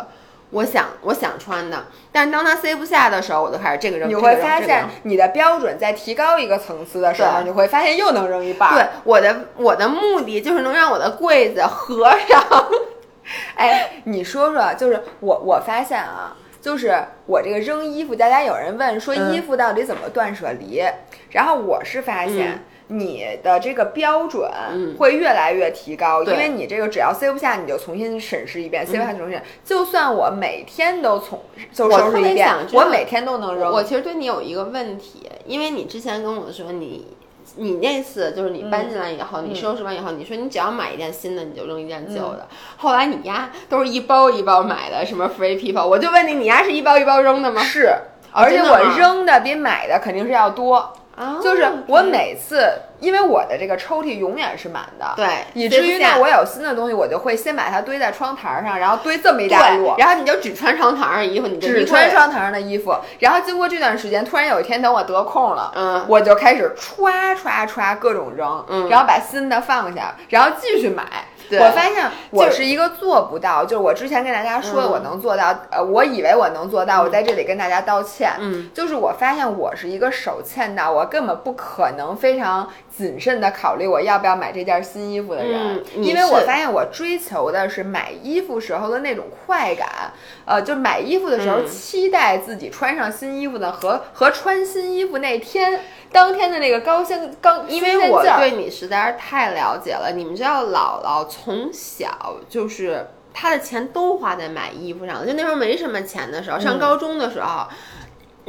[0.50, 4.08] 我想我想穿的，但是当它塞不下的时候，我就开始这个扔。
[4.08, 8.74] 你会发现你的标准在提高一个层次的时候，你会发现又能扔一半。
[8.74, 12.66] 对，我的我的目的就是能让我的柜子合上。
[13.54, 20.82] 哎，你说说，就是我我发现啊，就是我这个扔衣服，大家有人问说衣服到底怎么断舍离，
[21.30, 22.64] 然后我是发现。
[22.92, 24.50] 你的这个标准
[24.98, 29.40] 会越来越提高，因为你这个只要塞不下，你就重新审视一遍，塞不下重新。
[29.64, 31.40] 就算我每天都从
[31.72, 33.70] 就收拾一遍，我每天都能扔。
[33.70, 37.06] 我其实对你有一个问题，因为你之前跟我说你
[37.56, 42.48] 你那次就是你搬进来以后，你收拾完以后，你说你只要买一件新的，你就扔一件旧的。
[42.76, 47.60] 后来你丫都是一包一包买的，什么 free people，我就问你，你丫是一包一包扔的吗？
[47.62, 47.88] 是，
[48.32, 50.92] 而且我扔的比买的肯定是要多。
[51.42, 71.04] 就是我每次，因为我的这个抽屉永远是满的，对，以至于呢，我有新的东西，我就会先把它堆在窗台上，然后堆这么一大摞，然后你就只穿窗台上的衣服，你只穿窗台上的衣服，然后经过这段时间，突然有一天等我得空了，嗯，我就开始歘歘歘各种扔，嗯，然后把新的放下，然后继续买。
[71.58, 78.32] 我发现我是一个做不到，就是我之前跟大家说的，我能做到，呃，我以为我能做到，我在这里跟大家道歉。
[78.38, 90.12] 嗯，就是我发现我是一个手欠到我根本不可能非常谨慎的考虑我要不要买这件新衣服的人，因为我发现我追求的是买衣服时候的那种快感，
[90.44, 95.80] 呃，就买衣服的时候期待自己穿上新衣服的和和穿新衣服那天。
[96.12, 100.12] 当天的那个高兴，刚因为我对你实在是太了解了。
[100.14, 105.26] 你们知道，姥姥从小就是她的钱都花在买衣服上了。
[105.26, 107.66] 就那时候没什么钱的时候，上高中的时候。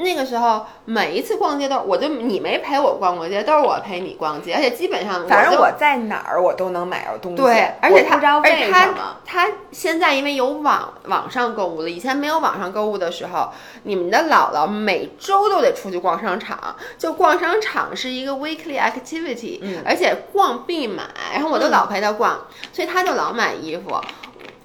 [0.01, 7.37] 那个时候，每一次逛街都，我就你没陪我逛过街，都是我陪你逛街，而且基本上，反正我在哪儿我都能买到东西。
[7.37, 8.89] 对，而且他，而且他，
[9.25, 13.49] 他现在因为有网网上购物了，以前没有网上购物的时候，
[13.83, 22.39] 你们的姥姥每周都得出去逛商场，就逛商场是一个 weekly activity，而且逛必买，然后我都老陪她逛，
[22.73, 23.95] 所以她就老买衣服。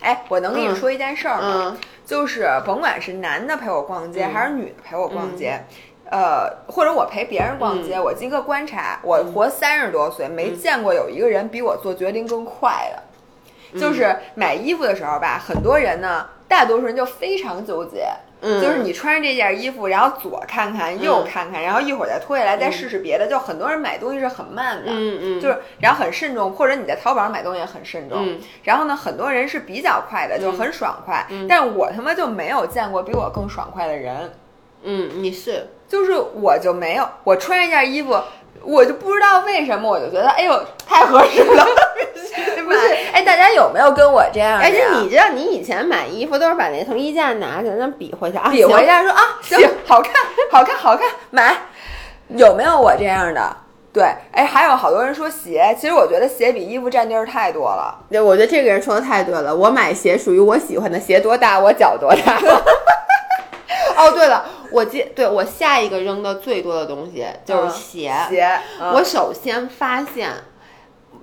[0.01, 1.77] 哎，我能跟你说一件事儿吗？
[2.07, 5.61] 就是甭管是男的陪我逛街，还是女的陪我逛街，
[6.09, 13.03] 呃，或者我陪别人逛街，我一个观察，我活三十多岁，没见过有一个人比我做决定更快的。
[13.79, 18.07] 就是买衣服的时候吧，很多人呢，大多数人就非常纠结。
[18.43, 23.27] 就是你穿上这件衣服，然后左看看右看看，然后一会儿再脱下来再试试别的。
[23.27, 28.37] 就很多人买东西是很慢的，嗯嗯，就是然后很慎重，或者你在淘宝上买东西也很慎重。
[28.63, 31.27] 然后呢，很多人是比较快的，就很爽快。
[31.49, 34.33] 但我他妈就没有见过比我更爽快的人。
[34.83, 38.17] 嗯，你是，就是我就没有，我穿一件衣服。
[38.63, 41.65] 我就不知道为什么，我就觉得，哎呦，太合适了，
[43.57, 44.61] 有没有跟我这样？
[44.61, 50.13] 而且你知道，你以前买衣服都是把那从衣架拿起来，那比划一下啊，比划一下，说啊， 行，好看，
[50.53, 51.57] 好看，好看，买。
[52.29, 53.57] 有没有我这样的？
[53.93, 58.05] 对，哎，还有好多人说鞋，其实我觉得鞋比衣服占地儿太多了。
[58.11, 59.55] 对，我觉得这个人说的太对了。
[59.55, 62.39] 我买鞋属于我喜欢的鞋多大，我脚多大。
[63.97, 64.45] 哦，对了。
[64.73, 68.13] 我接对我下一个扔的最多的东西就是鞋。
[68.29, 68.59] 鞋，
[68.93, 70.29] 我首先发现，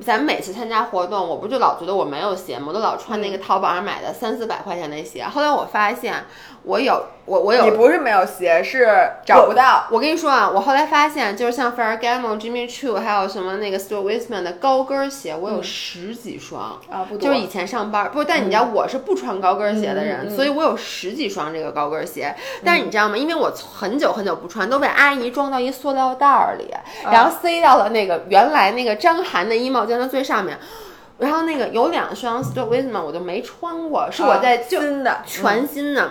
[0.03, 2.65] 咱每次参加活动，我不就老觉得我没有鞋吗？
[2.67, 5.23] 我都老穿那个淘宝上买的三四百块钱的鞋。
[5.23, 6.25] 后来我发现。
[6.63, 8.87] 我有我我有，你不是没有鞋，是
[9.25, 9.85] 找不到。
[9.91, 17.27] 我跟你说啊，我后来发现，就是像 Ferragamo、Jimmy Choo，还有什么那个 Stuart Weitzman 的高跟鞋，我有十几双啊，不多。
[17.27, 22.33] 就是以前上班不，但你知道我是不穿高跟鞋的人，所以我有十几双这个高跟鞋。
[22.63, 23.17] 但是你知道吗？
[23.17, 26.73] 因为我很久很久不穿，都被阿姨装到一塑料袋儿里，
[27.11, 30.57] 然后塞到了那个原来那个张涵的衣帽间的最上面。
[31.19, 36.09] 然后那个有两双 Stuart Weitzman 我就没穿过，是我在新的全新的。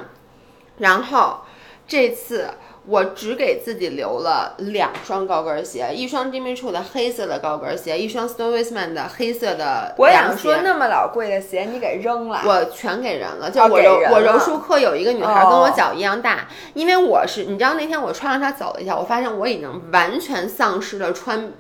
[0.83, 1.39] 然后
[1.87, 2.51] 这次
[2.87, 13.49] 我只给自己留了两双高跟鞋，一双 Jimmy Choo 的黑色的高跟鞋，一双 Stone Weitzman 的黑色的我想说那么老贵的鞋你给扔了，我全给人了。
[13.49, 21.53] 就我柔我柔术课有一个女孩跟我脚一样大，因为我是你知道那天我穿上它走了一下，我发现我已经完全丧失了穿。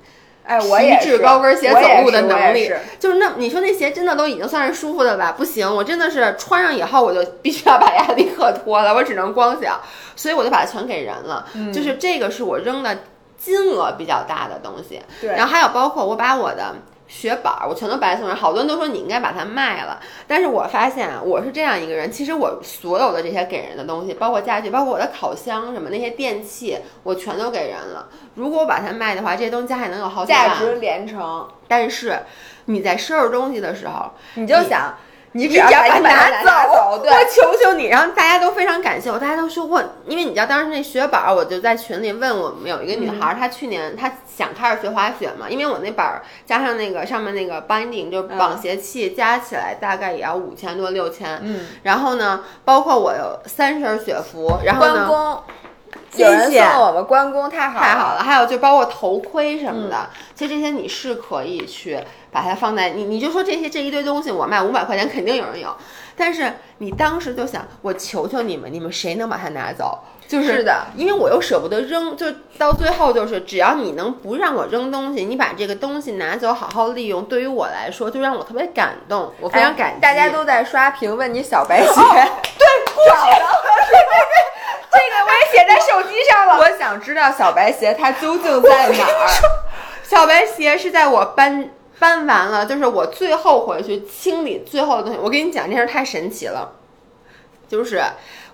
[0.44, 5.32] 哎，我也是高跟鞋走路的能力，就是那你说那鞋真的都已经算是舒服的吧？
[5.32, 9.80] 不行，我真的是穿上以后我就 必须要把压力克脱了，我只能光脚，
[10.16, 11.46] 所以我就把它全给人了。
[11.72, 12.98] 就是这个是我扔的
[13.38, 15.30] 金额比较大的东西，对。
[15.30, 16.74] 然后还有包括我把我的。
[17.12, 18.34] 雪板儿，我全都白送人。
[18.34, 28.08] 好多人都说你应该把它卖了，但是我发现我是这样一个人，其实我所有的这些给人的东西，包括家具，包括我的烤箱什么那些电器，我全都给人了。
[28.36, 30.48] 如果我把它卖的话，这些东西加起来能有好几万。
[30.48, 31.46] 价值连城。
[31.68, 32.18] 但是
[32.64, 34.94] 你在收拾东西的时候，你就想。
[34.94, 37.86] 你只要把它拿走，我求求你！
[37.86, 55.42] 然后大家都非常感谢我，大家都说我，因为你知道当时那雪板，我就在群里问我们有一个女孩，她去年她想开始学滑雪嘛，因为我那板加上那个上面那个 binding 就绑鞋器加起来大概也要五千多六千，嗯，然后呢，包括我有三身雪服，然后呢。
[56.16, 58.22] 有人送我们关公，太好太好了。
[58.22, 61.98] 还有就包括头盔什么的，其实这些你是可以去
[62.30, 65.74] 把它放在你，你就说这些这一堆东西，我卖五百块钱，肯定有人有。
[66.14, 69.98] 但是你当时就想，我求求你们，你们谁能把它拿走？
[70.28, 72.26] 就是的，因为我又舍不得扔，就
[72.56, 80.00] 到最后就是，只要你能不让我扔东西，你把这个东西拿走，好好利用，对于我来说，就让我特别感动，我非常感激。
[80.00, 82.66] 大家都在刷屏问你小白鞋，对，
[83.08, 83.96] 找到了，这
[84.98, 86.58] 个我也写在手机上了。
[86.58, 89.28] 我想知道小白鞋它究竟在哪儿？
[90.02, 95.18] 小白鞋是在我搬搬完了，就是我最后回去清理最后的东西。
[95.18, 96.72] 我跟你讲，这事太神奇了，
[97.68, 98.02] 就是。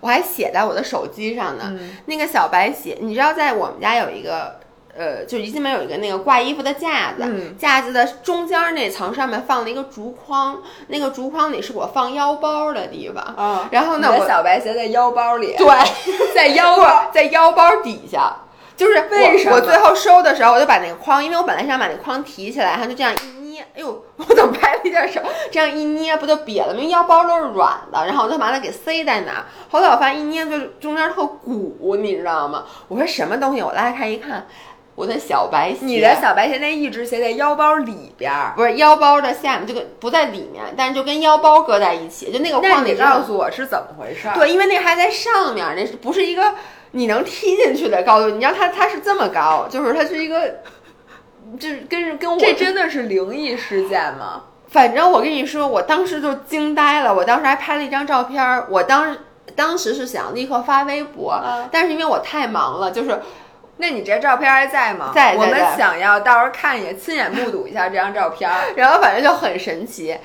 [0.01, 1.77] 我还写在我的手机上呢。
[2.07, 4.61] 那个小白鞋，你知道，在我们家有一个，
[4.99, 13.35] 呃，就一进门有一个那个挂衣服的架子，架子的中间那层上面放了一个竹筐，那个竹筐里是我放腰包的地方。
[13.39, 15.67] 嗯，然后呢，我小白鞋在腰包里，对，
[16.35, 18.39] 在腰包，在腰包底下，
[18.77, 19.55] 就是为什么？
[19.55, 23.65] 我最后收的时候，我就把那个筐，因为我本来想把那个筐提起来，然后就这样一捏。
[23.75, 25.21] 哎呦，我怎么拍了一下手？
[25.51, 26.75] 这样一捏不就瘪了？
[26.75, 29.45] 因为腰包都是软的，然后我就把它给塞在哪。
[29.71, 32.65] 后来我发现一捏就中间特鼓，你知道吗？
[32.87, 33.63] 我说什么东西？
[33.63, 34.47] 我拉开一看，
[34.99, 35.79] 我的小白鞋。
[35.83, 42.85] 你的小白鞋那一直鞋在腰包里边儿，不是腰包的下面，就跟不在里面，但是就跟腰包搁在一起，就那个框。
[42.85, 44.29] 你告诉我是怎么回事？
[44.35, 46.53] 对，因为那还在上面，那是不是一个
[46.91, 48.31] 你能踢进去的高度？
[48.31, 50.57] 你知道它它是这么高，就是它是一个。
[51.59, 54.43] 这跟跟我这真的是灵异事件吗？
[54.69, 57.15] 反正我跟你说，我当时就惊呆了。
[57.15, 59.17] 我当时还拍了一张照片，我当
[59.57, 63.19] 当时是想立刻发微博，但是因为我太忙了，就是，
[63.79, 65.13] 那你这照片还在吗？
[65.15, 68.51] 在，我们想要到时候看一眼，亲眼目睹一下这张照片。
[68.77, 70.17] 然后反正就很神奇。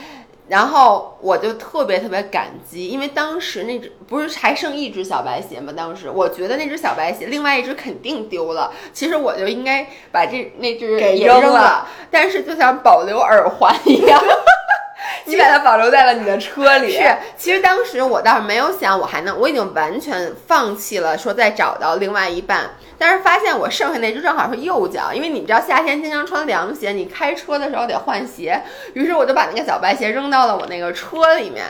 [0.49, 5.71] 然后我就特别特别感激，因为当时那只不是还剩一只小白鞋吗？
[5.75, 8.71] 当时我觉得那只小白鞋，另外一只肯定丢了。
[8.91, 14.21] 其实我就应该把这那只给扔了，但是就像保留耳环一样。
[15.25, 16.91] 你把它保留在了你的车里。
[16.91, 22.71] 是，其实当时我倒是没有想，我还能，我已经完全放弃了说再找到另外一半。
[22.97, 28.61] 但是发现我剩下那只正好是右脚，因为你知道夏天经常穿凉鞋，你开车的时候得换鞋。
[28.93, 31.65] 于是我就把那个小白鞋扔到了我那个车里面。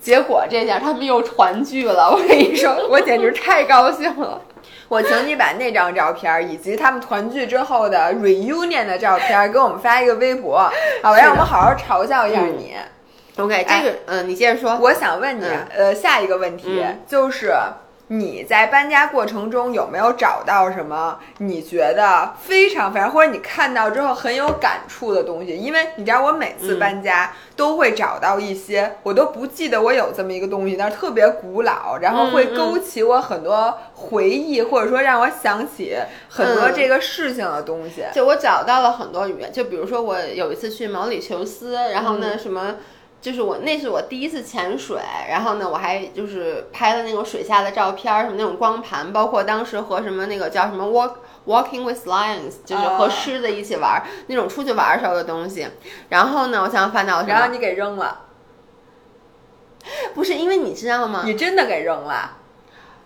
[0.00, 4.40] 结果这下他们又团聚了，我跟你说，我简直太高兴了。
[4.88, 10.70] 我请你把那张照片以及他们团聚之后的 reunion 的照片给我们发一个微博，
[11.02, 12.76] 好，让我们好好嘲笑一下你。
[13.36, 14.78] OK，这个，嗯，你接着说。
[14.78, 15.44] 我想问你，
[15.76, 17.52] 呃，下一个问题就是。
[18.08, 25.56] 你在搬家过程中有没有找到什么你觉得非常非常，或者你看到之后很有感触的东西？
[25.56, 35.96] 因为你知道，我每次搬家都会找到一些我都不记得我有这么一个东西，但是特别古老，然后会勾起我很多回忆，或者说让我想起
[36.28, 38.04] 很多这个事情的东西。
[38.14, 42.76] 就我找到了很多语言，就比如说我有一次去毛里求斯，然后呢什么。
[43.20, 51.14] 就是我，那是我第一次潜水，然后呢，我还就是拍了那种水下的照片，什么那种光盘，包括当时和什么那个叫什么 walk
[51.46, 55.66] walking with lions，就是和狮子一起玩那种出去玩时候的东西。
[56.08, 58.26] 然后呢，我想翻到，然后你给扔了，
[60.14, 61.22] 不是因为你知道吗？
[61.24, 62.36] 你真的给扔了，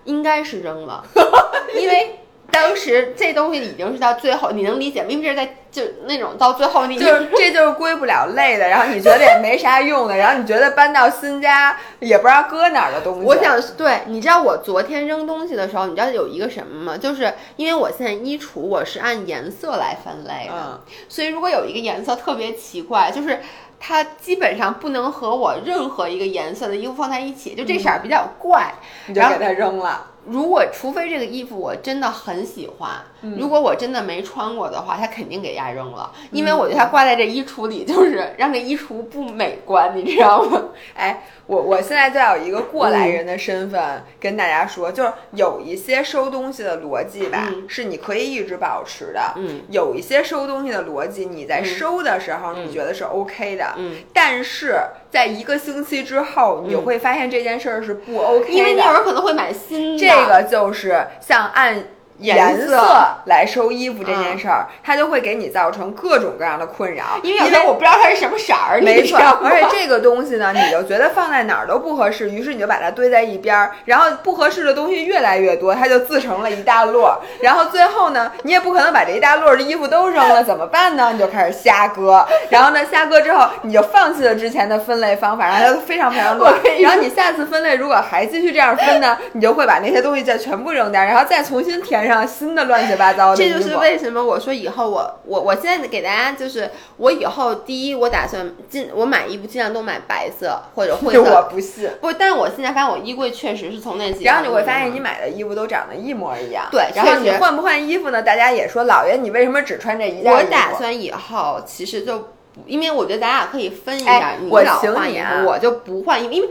[0.04, 1.04] 应该是扔了，
[1.74, 2.16] 因为。
[2.50, 5.08] 当时这东西已经是到最后，你能理解吗？
[5.10, 13.26] 因为这是在就那种到最后，你就是这就是归不了类的，然后你觉得也没啥用的，然后你觉得搬到新家也不知道搁哪儿的东西。
[13.26, 16.98] 我想对，你知道我昨天扔东西的时候，你知道有一个什么吗？
[16.98, 23.40] 就是因为我现在衣橱我是按颜色来分类的，所以如果有一个颜色特别奇怪，就是
[23.78, 28.74] 它基本上不能和我任何一个颜色的衣服放在一起，就这色儿比较怪，
[29.06, 30.06] 你就给它扔了。
[30.26, 32.90] 如果除非这个衣服我真的很喜欢，
[33.38, 40.62] 如果我真的没穿过的话，他肯定给压扔了，因为我觉得它挂在这衣橱里就是让这衣橱不美观，你知道吗？
[40.94, 54.78] 哎，我我现在就要有一个过来人的身份跟大家说，就是有一些收东西的逻辑吧，是你可以一直保持的，嗯，有一些收东西的逻辑，你在收的时候你觉得是 OK 的，嗯，但是
[55.10, 59.98] 在一个星期之后，你会发现这件事儿是不 OK 的，因为你有人可能会买新的。
[59.98, 61.82] 这个就是像按
[62.20, 62.82] 颜色
[63.24, 67.04] 来收衣服这件事儿，它就会给你造成各种各样的困扰。
[67.22, 69.18] 因为因为我不知道它是什么色儿，没错。
[69.42, 73.72] 而且这个东西呢，你就觉得放在哪儿都不合适，于是你就把它堆在一边儿。
[73.84, 77.18] 然后不合适的东西越来越多，它就自成了一大摞。
[77.40, 81.10] 然后最后呢，你也不可能把这一大摞的衣服都扔了，怎么办呢？
[81.12, 82.26] 你就开始瞎搁。
[82.50, 86.54] 然后呢，瞎搁之后，你就放弃了之前的分类方法，然后它就非常非常乱。
[86.80, 93.36] 然后你下次分类如果还继续这样分呢，你就会把那些东西再全部扔掉，然后再重新填上新的乱七八糟的。
[93.36, 101.22] 这就是为什么我说以后我我我现在给大家就是我以后第一我打算尽我买衣服尽量都买白色或者灰 色。
[101.22, 101.90] 我不信。
[102.00, 104.24] 不，但是我现在发现我衣柜确实是从那几。
[104.24, 106.66] 然后你会发现你买的衣服都长得一模一样。
[106.70, 108.22] 对，然后你换不换衣服呢？
[108.22, 110.32] 大家也说老爷你为什么只穿这一件？
[110.32, 112.30] 我打算以后其实就
[112.66, 116.48] 因为我觉得咱俩可以分一下，你老换衣服，我就不换衣服，因为。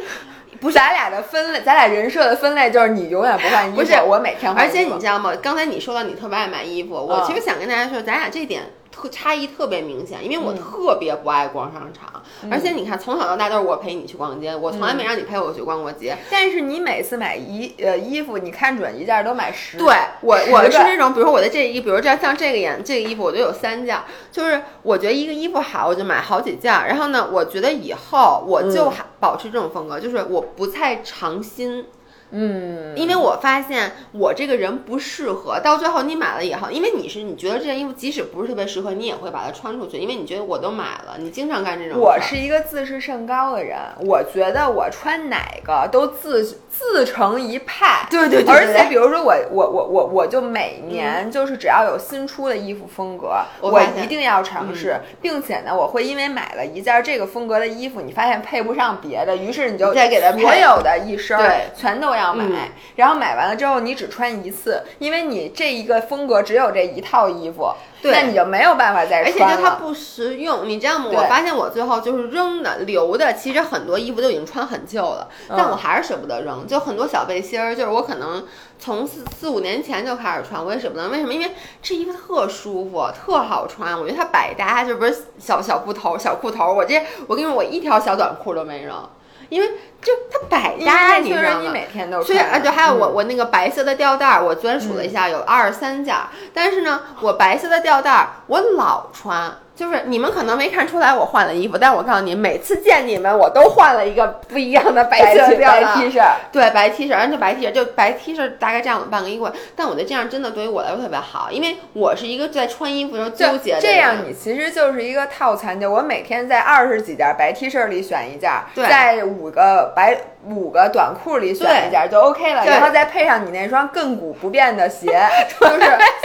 [0.60, 4.64] 不是咱俩的分类，咱俩人设的分类就是你永远不换衣服，不是我每天换。
[4.64, 5.34] 而且你知道吗？
[5.42, 8.64] 刚才你说到你特别爱买衣服，我其实想跟大家说，咱俩这点。
[9.00, 12.22] 特差异特别明显，因为我特别不爱逛商场，
[12.52, 16.18] 而且你看从小到大都是我陪你去逛街，我从来没让你陪我去逛过街。
[16.30, 19.78] 但是你每次买衣呃衣服，你看准一件都买十。
[19.78, 23.98] 对我我是那种，比如说我的这衣，比如这像这个颜这个衣服，我就有三件，
[24.32, 26.74] 就是我觉得一个衣服好，我就买好几件。
[26.74, 31.86] 然后呢，我觉得以后我就还保持这种风格，就是我不太尝新。
[32.32, 42.00] 嗯，因为我发现我这个人不适合，到最后你买了以后，因为你是你觉得这件衣服即使不是特别适合，你也会把它穿出去，因为你觉得我都买了，你经常干这种。
[42.00, 48.08] 我是一个自视甚高的人，我觉得我穿哪个都自自成一派。
[48.10, 48.54] 对对对。
[48.54, 62.30] 而且比如说我我我我我就每年就是只要有新出的衣服风格，我一定要尝试，并且呢，我会因为买了一件这个风格的衣服，你发现配不上别的，于是你就再给它所有的一身对全都要。
[62.30, 69.46] 要买，然后买完了之后你只穿一次，因为你这一个风格只有这一套衣服，那你就没有办法再穿了。
[69.46, 71.06] 而且就它不实用，你知道吗？
[71.12, 76.68] 我发现我最后就是扔的、留的，其实很多衣服都已经穿很旧了，但我还是舍不得扔。
[76.68, 78.46] 就很多小背心儿，就是我可能
[78.78, 81.08] 从四四五年前就开始穿，我也舍不得。
[81.08, 81.34] 为什么？
[81.34, 81.50] 因为
[81.82, 86.74] 这衣服特舒服，特好穿，我觉得它百搭，就不是小小裤头、小裤头。
[86.74, 89.10] 我这我跟你说，我一条小短裤都没扔。
[89.50, 89.68] 因为
[90.02, 91.60] 就它百搭，你知道吗？
[91.62, 96.16] 你每天都所以啊，就还有我我那个白色的吊带儿，我昨天数了一下，有二十三件。
[96.54, 99.52] 但是呢，我白色的吊带儿我老穿。
[99.80, 106.22] 就是你们可能没看出来我换了衣服，但我告诉你，每次见你们我都换了一个不一样的白色白 T 恤，
[106.52, 109.50] 对白 T 恤，而且白 T 恤就白 T 恤大概占了半个衣柜。
[109.78, 113.80] 但我觉得这样真的对于我来说特别好，因为我是一个在穿衣服时候纠结的。
[113.80, 120.18] 这样你其实就是一个套餐，就我每天在二十几件白 T 恤里选一件，在五个白
[120.50, 125.08] 五个短裤里选一件就 OK 了，然后再配上你那双亘古不变的鞋，
[125.60, 125.82] 就是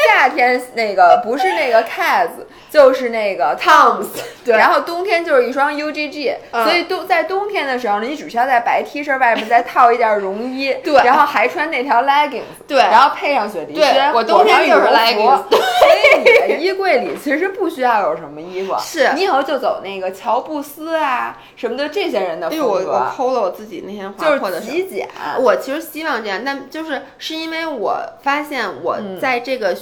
[0.08, 2.28] 夏天那个不是那个 Kaz，
[2.70, 3.54] 就是那个。
[3.64, 4.06] Toms，
[4.44, 19.12] 对，然后冬天就是一双 UGG，所以冬在冬天的时候，你只需要在白 T 恤外面再套一件绒衣，对，然后还穿那条 leggings，对，然后配上雪地靴，我冬天就是 leggings，所以你的衣柜里其实不需要有什么衣服，是。
[19.14, 22.66] 你以后就走那个乔布斯啊什么的这些人的风格。
[22.66, 25.08] 我我抠了我自己那天就是极简，
[25.40, 29.76] 我其实希望这样，但就是是因为我发现我在这个。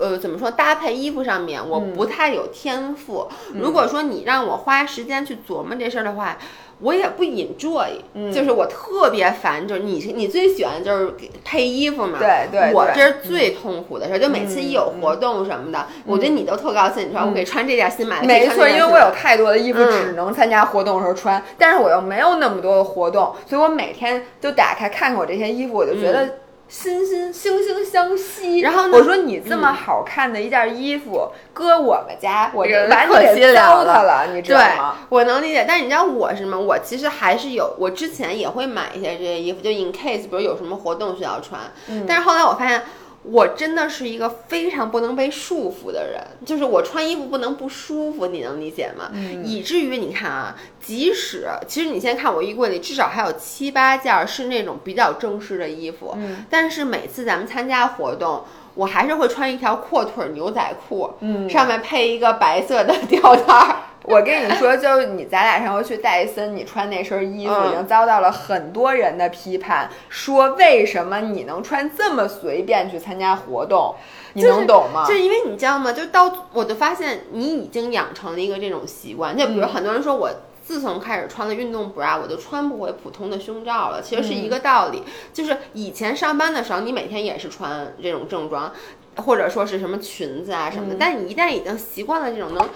[0.00, 3.28] 呃，怎么说搭配衣服上面我不太有天赋。
[3.52, 6.38] 如果说你让我花时间去琢磨这事儿的话，
[6.80, 7.88] 我也不 enjoy。
[8.32, 11.14] 就是我特别烦，就是你你最喜欢就是
[11.44, 12.18] 配衣服嘛。
[12.18, 12.72] 对对。
[12.72, 17.08] 我这是最痛苦的事儿，就每次一有活动什么的，我觉得你都特高兴。
[17.08, 18.26] 你说我给穿这件新买的。
[18.26, 26.28] 没错，因为我有太多的衣服只能参加活动的时候穿，但是我又没有那么多的活动，所以我每天都打开看看我这些衣服，我就觉得。
[26.70, 34.96] 心心惺惺相惜，然后我说你这么好看的一件衣服，搁我们家，我把你给糟蹋了，你知道吗？
[35.08, 36.56] 我能理解，但是你知道我是什么？
[36.58, 41.60] 我其实还是有，我之前也会买一些这些衣服，就 in case，比如有什么活动需要穿。
[42.06, 42.80] 但是后来我发现。
[43.22, 49.10] 我真的是一个非常不能被束缚的人，就是我穿衣服不能不舒服，你能理解吗？
[49.44, 56.16] 以至于你看啊，即使其实你现在看我衣柜里至少还有七八件是那种比较正式的衣服，
[56.48, 58.42] 但是每次咱们参加活动，
[58.74, 61.10] 我还是会穿一条阔腿牛仔裤，
[61.48, 63.76] 上面配一个白色的吊带儿。
[64.04, 73.94] 我跟你说，就你咱俩上回去戴森，你穿那身衣服已经遭到了很多人的批判，说为什么你能穿这么随便去参加活动？
[74.32, 75.04] 你能懂吗？
[75.06, 75.92] 就因为你知道吗？
[75.92, 80.30] 就到我就发现你已经养成了一个这种习惯，就比如很多人说我
[80.64, 84.00] 自从开始穿了运动 bra，我就穿不回普通的胸罩了。
[84.00, 88.72] 其实是一个道理，就是以前上班的时候，你每天也是穿这种正装，
[89.16, 92.66] 或者说是什么裙子啊什么的，但你一旦已经习惯了这种能。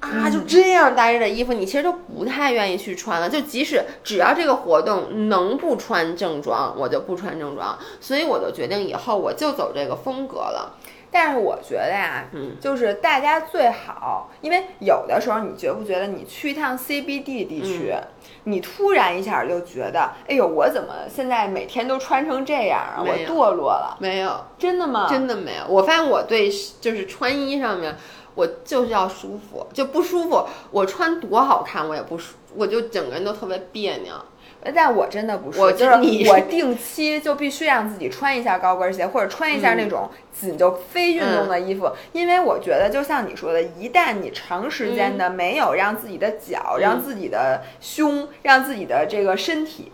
[0.00, 3.28] 啊，就这样待着的衣服，你其实都不太愿意去穿了。
[3.28, 7.76] 就即使只要这个活动能不穿正装，我就不穿正装。
[8.00, 10.74] 所以我就决定以后我就走这个风格了。
[11.10, 17.94] 但是我觉得呀，嗯，就是大家最好，因为有的时候你觉不觉得你去一趟 CBD 地区，
[18.44, 23.00] 你突然一下就觉得，哎呦，我怎么现在每天都穿成这样啊？
[23.00, 23.96] 我堕落了？
[23.98, 25.06] 没有，真的吗？
[25.08, 25.62] 真的没有。
[25.68, 27.96] 我发现我对就是穿衣上面。
[28.36, 30.46] 我就是要舒服，就不舒服。
[30.70, 34.14] 我穿多好看，我也不舒，我就整个人都特别别扭。
[34.74, 35.92] 但我真的不是，我就是
[36.28, 49.90] 我定期就必须让自己穿一下高跟鞋，或者穿一下那种紧就非运动的衣服，因为我觉得就像你说的，一旦你长时间的没有让自己的脚、让自己的胸、让自己的这个身体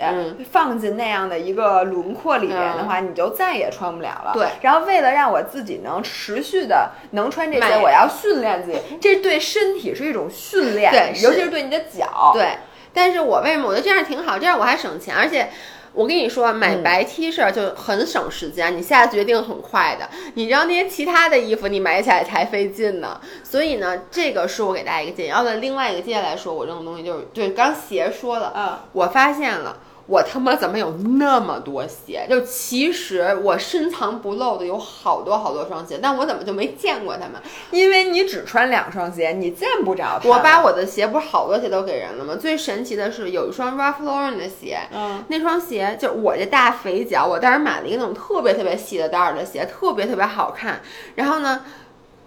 [0.50, 4.32] 放进那样的一个轮廓里面的话，你就再也穿不了了。
[4.34, 4.48] 对。
[4.62, 12.56] 然后为了让我自己能持续的能穿这些，我要训练自己，这对身体是一种训练，对，尤其是对你的脚，对。
[12.92, 14.38] 但是我为什么我觉得这样挺好？
[14.38, 15.48] 这样我还省钱，而且
[15.92, 20.08] 我跟你说，买白 T 恤就很省时间，你下决定很快的。
[20.34, 23.20] 你知道那些其他的衣服，你买起来才费劲呢。
[23.44, 25.28] 所以呢，这个是我给大家一个建议。
[25.28, 29.78] 要的另外一个接下来说，我这种东西就是，对，刚鞋说了，嗯，我发现了。
[30.06, 32.26] 我他妈怎么有那么多鞋？
[32.28, 37.40] 就其实我深藏不露的有好多好多双鞋，但我怎么就没见过他们？
[37.70, 40.20] 因为你只穿两双鞋，你见不着。
[40.24, 42.36] 我把我的鞋不是好多鞋都给人了吗？
[42.36, 50.80] 最神奇的是有一双 Ralph Lauren 的鞋，嗯，那双鞋就我这大肥脚，我当时买了一个那种特别特别细的带儿的鞋，特别特别好看。
[51.14, 51.64] 然后呢？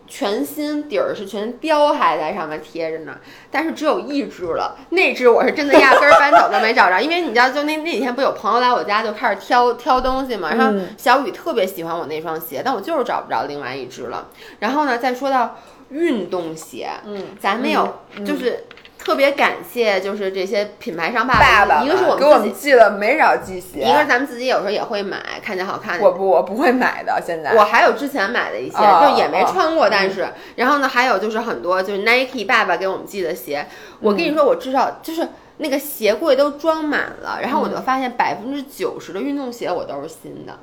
[0.08, 3.18] 全新底儿是全标还在上面贴着呢，
[3.50, 4.78] 但是只有一只了。
[4.90, 10.54] 那只我是真的压根儿搬走都没找着，因为你知道，就那那几天不有朋友来我家就开始挑挑东西嘛。
[10.54, 14.28] 然后小雨特别喜欢我那双鞋，但我就是找不着另外一只了。
[14.60, 15.58] 然后呢，再说到
[15.90, 18.66] 运动鞋，嗯，咱们有就是。
[18.98, 21.36] 特别感谢，就是这些品牌商爸
[21.66, 26.04] 爸，一个是我们给我们寄了没少寄鞋，一个是咱们自己有时候也会买，看见好看的。
[26.04, 27.22] 我不，我不会买的。
[27.24, 33.68] 现在我还有之前买的一些，就也没穿过，但是，然后呢，还有就是很多就是 Nike 爸爸给我们寄的鞋。
[34.00, 35.28] 我跟你说，我至少就是
[35.58, 40.58] 那个鞋柜都装满了，然后我就发现百分之九十的运动鞋我都是新的。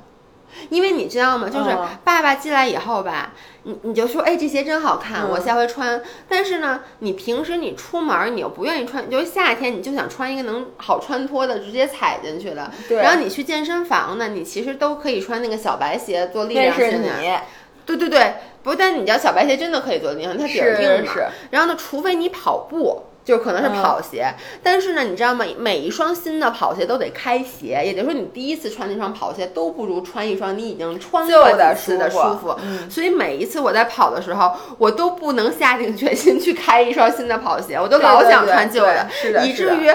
[0.69, 1.49] 因为你知道吗？
[1.49, 1.69] 就是
[2.03, 3.33] 爸爸进来以后吧，
[3.63, 6.01] 你你就说，哎，这鞋真好看，我下回穿。
[6.27, 12.71] 但是呢，你平时你出门，你又不愿意穿，就是夏天你就想穿一个能好穿脱的，直接踩进去的。
[12.87, 12.97] 对。
[12.97, 17.43] 然后你去健身房呢，你其实都可以穿那个小白鞋做力量训练。
[17.85, 21.13] 对对对，不但你知道小白鞋真的可以做力量，它底儿硬嘛。
[21.51, 23.03] 然后呢，除非你跑步。
[23.25, 25.45] 就可能是跑鞋，但是呢，你知道吗？
[25.57, 32.55] 每一双新的跑鞋都得开鞋，也就是说，你第一次穿那双跑鞋都不如穿一双你已经穿过的舒服。
[32.89, 39.07] 所以每一次我在跑的时候，我都不能下定决心去开一双新的跑鞋，我都老想穿旧的，
[39.45, 39.89] 以至于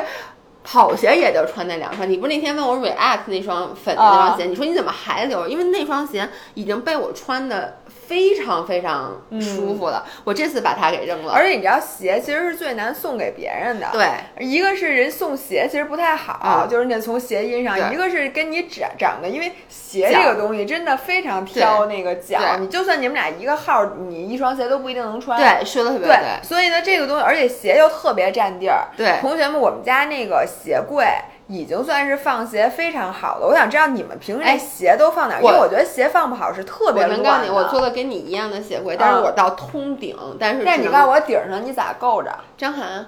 [0.65, 2.09] 跑鞋也就穿那两双。
[2.09, 5.47] 你不是那天问我 React 那双粉的那双鞋，你说你怎么还留？
[5.47, 7.79] 因为那双鞋已经被我穿的。
[8.09, 11.33] 非常非常舒服的，我这次把它给扔了。
[11.35, 13.87] 而且你知道，鞋其实是最难送给别人的。
[13.93, 14.09] 对，
[14.43, 22.41] 一个是人送鞋其实不太好，就是你从鞋音上；一个是跟你长长得，因为鞋这个东西真的非常挑那个脚。
[22.59, 25.39] 你就算你们俩一个号，你一双鞋都不一定能穿。
[25.39, 26.17] 对，说的特别对。
[26.43, 28.89] 所以呢，这个东西，而且鞋又特别占地儿。
[28.97, 31.05] 对，同学们，我们家那个鞋柜。
[31.49, 33.47] 已经算是放鞋非常好了。
[33.47, 35.43] 我想知道你们平时鞋都放哪儿？
[35.43, 37.19] 因为我觉得鞋放不好是特别乱。
[37.19, 40.63] 我能告诉你，我做的跟你一样的鞋柜，但是我到通顶，但是。
[40.65, 42.31] 但你告诉我顶上你咋够着？
[42.59, 43.07] 张涵，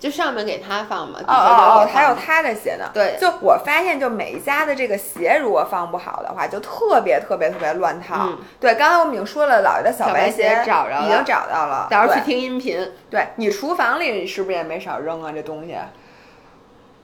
[0.00, 1.18] 就上面给他放嘛。
[1.20, 2.86] 哦哦哦，还有他的鞋呢。
[2.94, 8.30] 对，就我发现，就每一家的这个鞋如果放不好的话，就特别特别特别乱套。
[8.58, 11.88] 对，刚才我们已经说了，姥爷的小白鞋找着了，已经找到了。
[11.90, 12.90] 到时候去听音频。
[13.10, 15.30] 对你厨房里是不是也没少扔啊？
[15.30, 15.76] 这东西。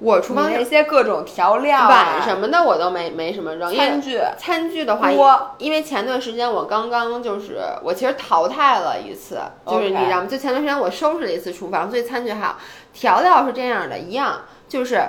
[0.01, 3.74] 我厨房那些各种调料、碗什么的，我都没没什么扔。
[3.74, 5.11] 餐具，餐具的话，
[5.59, 10.26] 因为前段时间我刚刚就是我其实淘汰了一次，就是你知道吗？
[10.26, 12.59] 就前段时间我收拾了一次厨房，所以餐具还好。
[12.92, 15.03] 调料是这样的，一样就是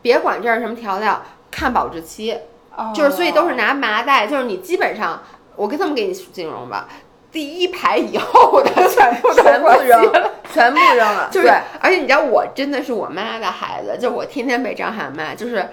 [0.00, 2.38] 别管这是什么调料，看保质期，
[2.94, 5.22] 就是所以都是拿麻袋，就是你基本上
[5.56, 6.88] 我跟这么给你形容吧。
[7.32, 11.28] 第一排以后的 全部全部扔，全部扔了。
[11.30, 15.34] 就是，而且你知道，我真的是我妈的孩子，就我天天被张涵骂。
[15.34, 15.68] 就是，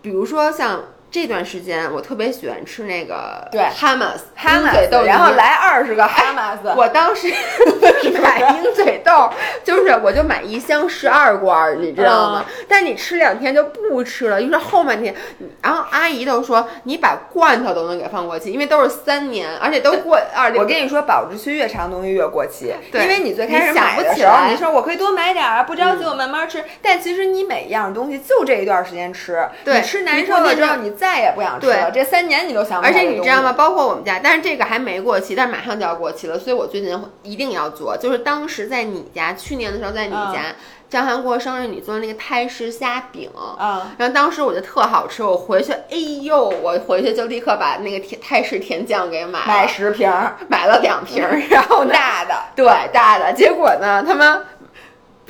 [0.00, 6.72] 比如说像这段时间，我特别喜欢吃那个对哈马斯哈马斯，然后来二十个哈马斯。
[6.76, 7.28] 我当时
[8.20, 9.30] 买鹰嘴水痘，
[9.62, 12.44] 就是我就买一箱十二罐，你知道吗？
[12.66, 15.14] 但你吃两天就不吃了，于是后半天，
[15.62, 20.52] 然后阿姨都说你把罐头都能给放过期，因为都是三年，而且都过二。
[20.56, 26.64] 我跟你说，保质期越长东西越过期，对，因为你最开始买的时候，你说我可以多买点儿，不着急，我慢慢吃。
[26.80, 31.90] 但其实你每一样东西就这一段时间吃，你吃难受了之后，你再也不想吃了。
[31.90, 32.80] 这三年你都想。
[32.80, 33.52] 而且你知道吗？
[33.52, 37.87] 包括我们家，但是这个还没过期，但是马上就要过期了，所以我最近一定要做。
[37.96, 40.54] 就是当时在你家，去年的时候在你家，
[40.90, 50.10] 张涵过生日，你做的那个泰式虾饼，嗯，然后当时我就特好吃，我回去，哎呦，我回去就立刻把那个甜泰式甜酱给买了，买十瓶，
[50.48, 54.44] 买了两瓶，然后大的，对大的，结果呢，他们。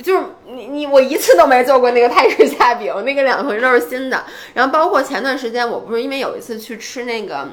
[0.01, 4.23] 就是你你我一次都没做过那个泰式虾饼，那个两回都是新的。
[4.53, 7.45] 然后包括前段时间，我不是因为有一次去吃那个，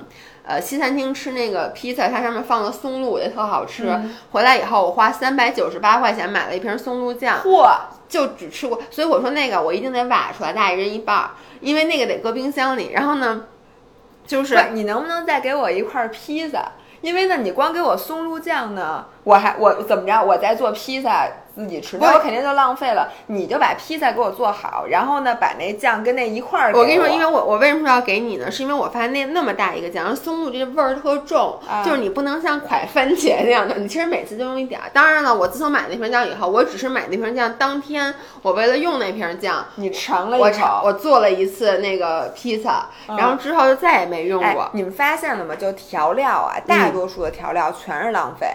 [0.47, 3.93] 呃，西餐厅吃那个披萨，它上面放了松露，也特好吃。
[4.31, 7.69] 回来以后，我花三百九十八块钱买了一瓶松露酱，嚯，
[8.09, 8.81] 就只吃过。
[8.91, 11.31] 所以我说那个我一定得挖出来，大家一人一半，
[11.61, 12.93] 因为那个得搁冰箱里。
[12.93, 13.47] 然后呢，
[14.25, 16.73] 就是你能不能再给我一块披萨？
[17.01, 20.23] 因为呢，你光给我松露酱呢，我还我怎么着？
[20.23, 21.27] 我在做披萨。
[21.57, 23.11] 自己吃，那我肯定就浪费了。
[23.29, 26.73] 你就把披萨给我做好，然后呢，把那酱跟那一块儿。
[26.75, 28.51] 我跟你说，因为我我为什么要给你呢？
[28.51, 34.91] 是因为我发现那那么大一个酱，松露这味儿特重，就是你不能像蒯番茄那样的，你其实每次就用一点儿。
[34.93, 44.69] 当然了，我自从买那瓶酱以后，我只是买那瓶酱当天，我为了用那瓶酱，你尝了一口，我做了一次那个披萨，然后之后就再也没用过。
[44.75, 45.55] 你们发现了吗？
[45.57, 48.47] 就调料啊，大多数的调料全是浪费。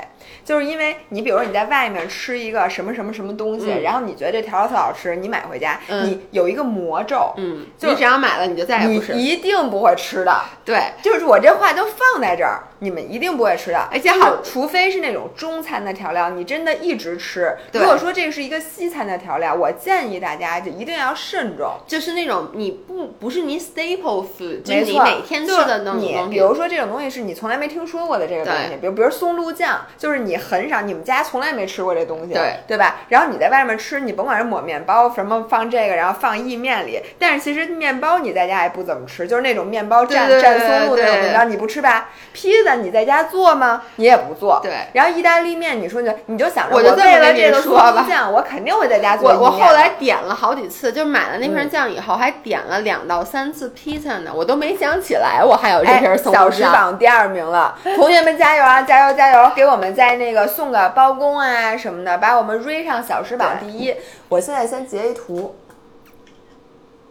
[0.46, 10.34] 就是因为你，比如说你在外面吃一个什么什么什么东西，然后你觉得这调料特好吃，你买回家，你有一个魔咒，嗯，你只要买了，你就再也不吃，一定不会吃的。
[10.64, 13.88] 对，就是我这话就放在这儿，你们一定不会吃的。
[13.92, 17.56] 而且好，除非是那种中餐的调料，你真的一直吃。
[17.74, 21.74] 如果说这是一个西餐的调料，我建议大家就一定要慎重。
[21.88, 26.18] 就是那种你不不是你 staple food，就是你每天吃的东西。
[26.30, 33.02] 比如说这种东西是你从来没听说过的这个东西，比如比如松露酱，就是你很少，你们家从来没吃过这东西，对对吧？
[33.10, 42.10] 然后你在外面吃，你甭管是抹面包什么放这个，然后放意面里，但是其实面包你在家也不怎么吃，就是那种面包蘸蘸松露那种面包，你不吃吧？
[42.34, 43.84] 披萨你在家做吗？
[43.96, 44.60] 你也不做。
[44.62, 44.88] 对。
[44.94, 49.32] 然后意大利面，你说你你就想着我就为了这个松露酱，我肯定会在家做。
[49.32, 56.52] 我我后来点了好几次，就买了那瓶酱以后，还点了两到三次披萨呢，我都没想起来我还有这瓶松露酱。
[56.52, 58.82] 小时榜第二名了，同学们加油啊！
[58.82, 59.52] 加油加油！
[59.56, 63.96] 给我们在那个送个包工啊什么的，把我们瑞上小时榜第一。
[64.30, 65.56] 我现在先截一图。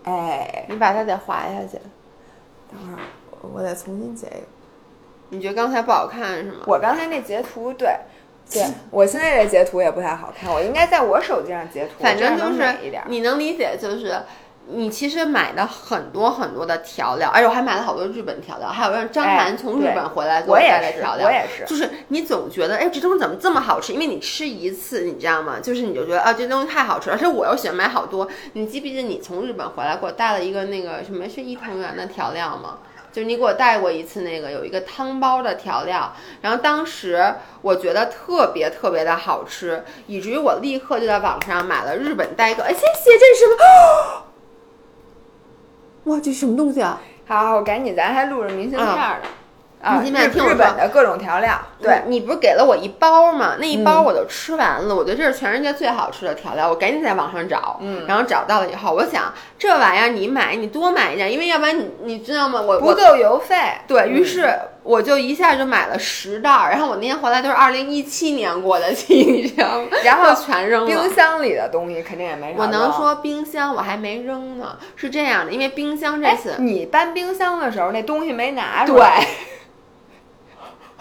[0.05, 1.79] 哎，你把它得划下去。
[2.71, 3.05] 等会儿，
[3.53, 4.47] 我得重新截一个。
[5.31, 6.59] 你觉得刚才不好看是吗？
[6.67, 7.97] 我刚才那截图，对，
[8.51, 10.53] 对我现在这截图也不太好看。
[10.53, 13.03] 我应该在我手机上截图，反正就是一点。
[13.07, 14.21] 你能理解就是。
[14.73, 21.27] 你其实买的很多很多的调料，而且我还买了好多日本调料，还有让张涵从日本回来给我带的调料。
[21.27, 23.93] 我也是，就是你总觉得，哎，这东西怎么这么好吃？
[23.93, 25.57] 因为你吃一次，你知道吗？
[25.61, 28.29] 就是你就觉得啊，这东西太好吃，而且我又喜欢买好多。
[28.53, 32.79] 你记不记得你从日本回来给我带了一个那个什么是伊藤园的调料吗？
[33.13, 42.63] 就是你给我带过一次那个有一个汤包的调料，然后当时我觉得特别特别的好吃，以至于我立刻就在网上买了日本带一个。
[42.63, 43.47] 哎，谢谢，这是什
[46.05, 46.15] 么？
[46.15, 47.01] 哇，这什么东西啊？
[47.27, 49.17] 好，我赶紧，咱还录着明信片呢。
[49.83, 51.59] 明信片，日本的各种调料。
[51.81, 53.57] 对，你不是给了我一包吗？
[53.59, 54.95] 那一包我都吃完了。
[54.95, 56.69] 我觉得这是全世界最好吃的调料。
[56.69, 62.61] 我赶紧在网上找，嗯，然后找到了以后，我想这玩意儿你买，你多买一点，因为要不然你你知道吗？
[62.61, 63.57] 我不够邮费。
[63.87, 66.71] 对于是，我就一下就买了十袋儿。
[66.71, 69.89] 然后我那天回来都是二零一七年过的期，你知道吗？
[70.05, 70.87] 然后全扔了。
[70.87, 79.21] 冰箱里的东西肯定也没我能说冰箱我还没扔呢，是这样的，因为冰箱这次你搬冰箱的时候那东西没拿出来。
[79.21, 79.50] 对。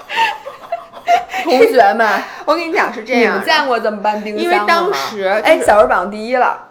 [1.43, 4.51] 同学们，我跟你讲是这样，你们见过这么搬冰箱吗？
[4.53, 6.66] 因为当时，哎，小时榜第一了。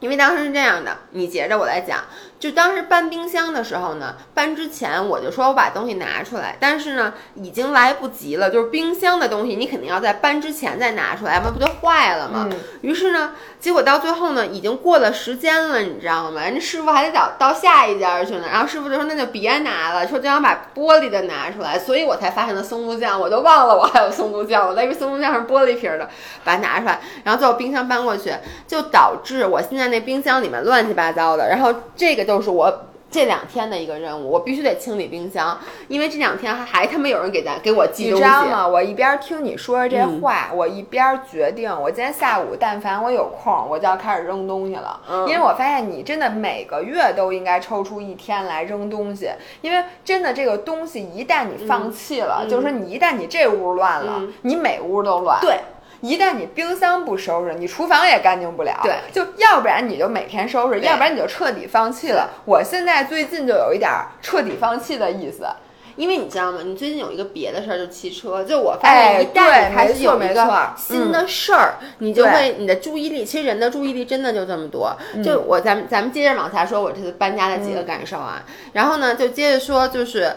[0.00, 2.00] 因为当时是这样的，你接着我来讲。
[2.42, 8.50] 就当时搬冰箱的时候呢，搬之前我就说我把东西拿出来，但是呢已经来不及了。
[8.50, 12.48] 就是冰箱的东西，你肯定要在搬之前再拿出来，要不就坏了吗？
[12.80, 16.42] 于是呢，结果到最后呢，已经过了时间了，你知道吗？
[16.42, 18.46] 人家师傅还得到到下一家去呢。
[18.50, 26.08] 然后师傅就说那就别拿了，说就想把玻璃的拿出来，所以我才发现了松露酱，我都忘了我还有松露酱，我以为松露酱是玻璃瓶的，
[26.42, 28.34] 把它拿出来，然后最后冰箱搬过去，
[28.66, 31.48] 就导致我现在那冰箱里面乱七八糟的。
[31.48, 32.84] 然后这个就是我。
[33.10, 38.24] 这两天的一个任务，我必须得清理冰箱，因为这两天还还他妈有人给咱给我寄东西。
[38.24, 38.66] 你知道吗？
[38.66, 44.98] 我一边听你说这话，我一边决定，我今天下午但凡我有空，我就要开始扔东西了。
[45.10, 49.28] 嗯，因为我发现你真的每个月都应该抽出一天来扔东西，
[49.60, 55.38] 因为真的这个东西一旦你放弃了，就是说你一旦你这屋乱了，你每屋都乱。
[55.42, 55.58] 对。
[56.02, 58.80] 一旦你冰箱不收拾，你厨房也干净不了。
[58.82, 62.28] 对，就要不然你就每天收拾，要不然你就彻底放弃了。
[62.44, 63.88] 我现在最近就有一点
[64.20, 65.46] 彻底放弃的意思，
[65.94, 66.58] 因为你知道吗？
[66.64, 68.42] 你最近有一个别的事儿，就汽车。
[68.42, 74.96] 就我发现，一旦你开始有一个新的事儿，你就会你的注意力，其实人的注意力真的就这么多。
[75.24, 78.42] 就我咱们咱们接着往下说，我这次搬家的几个感受啊。
[78.72, 80.36] 然后呢，就接着说，就是。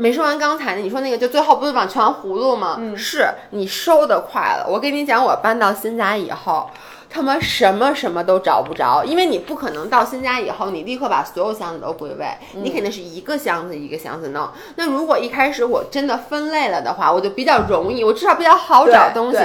[0.00, 2.76] 没说完刚才呢，你说那个就最后不是往全葫芦吗？
[2.80, 4.66] 嗯，是你收的快了。
[4.66, 6.70] 我跟你讲，我搬到新家以后，
[7.10, 14.48] 他妈什么什么都找不着，因为你不可能到新家以后，你立刻把所有箱子都归位，你肯定是一个箱子一个箱子弄。
[14.76, 19.38] 那如果一开始我真的分类了的话，我就比较容易，我至少比较好找东西。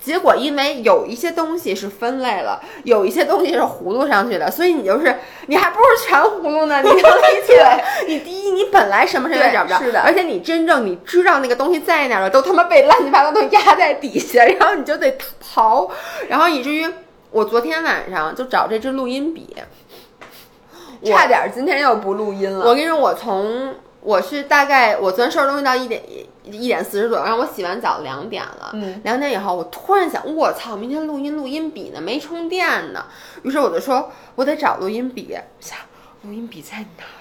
[0.00, 5.16] 结果因为有一些东西是分类了，有一些东西是葫芦上去的，所以你就是
[5.46, 6.80] 你还不如全葫芦呢。
[6.82, 7.84] 你能理解？
[8.06, 10.00] 你第一，你本来什么什么也找不着，是的。
[10.00, 15.90] 而且你真正你知道那个东西在哪了，都他妈被乱七八糟都压在底下，然后你就得刨，
[16.28, 16.86] 然后以至于
[17.30, 19.56] 我昨天晚上就找这支录音笔，
[21.04, 22.66] 差点今天又不录音了。
[22.66, 23.74] 我跟你说，我从
[24.06, 26.00] 我是大概我昨天收拾东西到一点。
[26.48, 28.70] 一点四十左右，然后我洗完澡两点了。
[28.72, 33.06] 嗯，两点以后，我突然想，我操，明天录音录音笔呢，没充电呢。
[33.42, 35.36] 于是我就说，我得找录音笔。
[35.58, 35.76] 想，
[36.22, 37.15] 录音笔在哪儿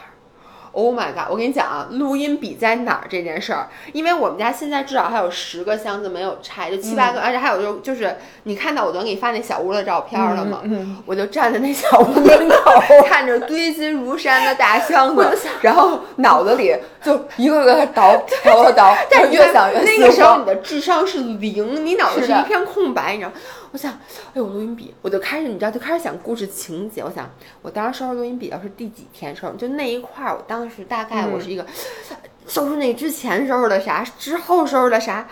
[0.76, 1.30] ？Oh my god！
[1.30, 10.60] 我跟你讲啊，录音笔在哪儿这件事儿，因为我们家现在至少还有十个箱子没有拆，就七八个，而且还有就就是你看到我昨天给你发那小屋的照片了吗？
[10.64, 12.72] 嗯，我就站在那小屋门口，
[13.08, 23.32] 看着堆积如山的大箱子，然后脑子里就一个个倒 倒倒倒，但是越想越那个时候你的智商是零，你脑子是一片空白，你知道。
[23.76, 27.02] 我想，哎呦，录音笔，我就开始，你知道，就开始想故事情节。
[27.04, 27.30] 我想，
[27.62, 31.66] 我当时收拾录音笔要是第几天收拾，就那一块儿，我当时大概我是一个
[32.48, 35.28] 收拾那之前收拾的啥，之后收拾的啥。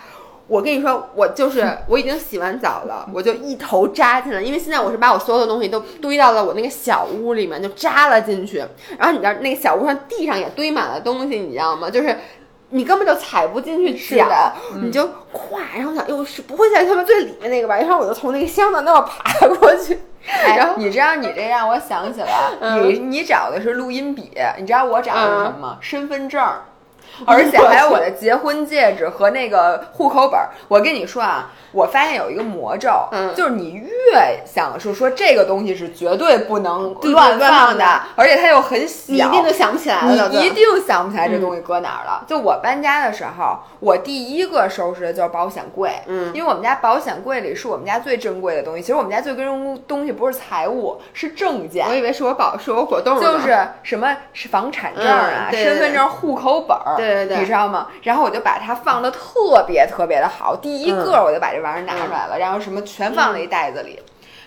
[0.46, 8.58] 我跟你说，我就是我已经洗完澡了，我就一头扎进来，因为现在我是把我所有的东西都堆到了我那个小屋里面，就扎了进去。
[8.98, 11.88] 然后你知道，那个小屋上地上也堆满了东西，你知道吗？
[11.88, 12.14] 就是。
[12.74, 14.52] 你根本就踩不进去脚，
[14.82, 17.76] 你就跨，然后想，哟，是不会在他们最里面那个吧？
[17.76, 19.96] 然后我就从那个箱子那么爬过去。
[20.56, 25.78] 然后你知道，你这让我想起了，你你找的是录音笔，你知道我找的是什么吗？
[25.80, 26.42] 身份证。
[27.26, 30.50] 而且还有我的结婚戒指和那个户口本儿。
[30.68, 32.90] 我跟你说啊，我发现有一个魔咒，
[33.34, 37.84] 就是你越想说说这个东西是绝对不能乱放的，
[38.16, 40.28] 而且它又很小，你一定就想不起来了。
[40.28, 42.24] 你一定想不起来这东西搁哪儿了。
[42.26, 48.82] 就我搬家的时候，我第一个收拾的就是保险柜，嗯，因为我们家保险柜里是我们家最珍贵的东西。
[48.82, 51.86] 其实我们家最珍贵东西不是财物，是证件。
[51.88, 56.96] 我以为是我保，是我果冻，就是什么是房产证啊、身份证、户口本儿。
[57.04, 57.88] 对对对，你知道吗？
[58.02, 64.00] 然后我就把它放的特别特别的好，第一个我就把这玩意儿拿出来了，然后什么全放在一袋子里。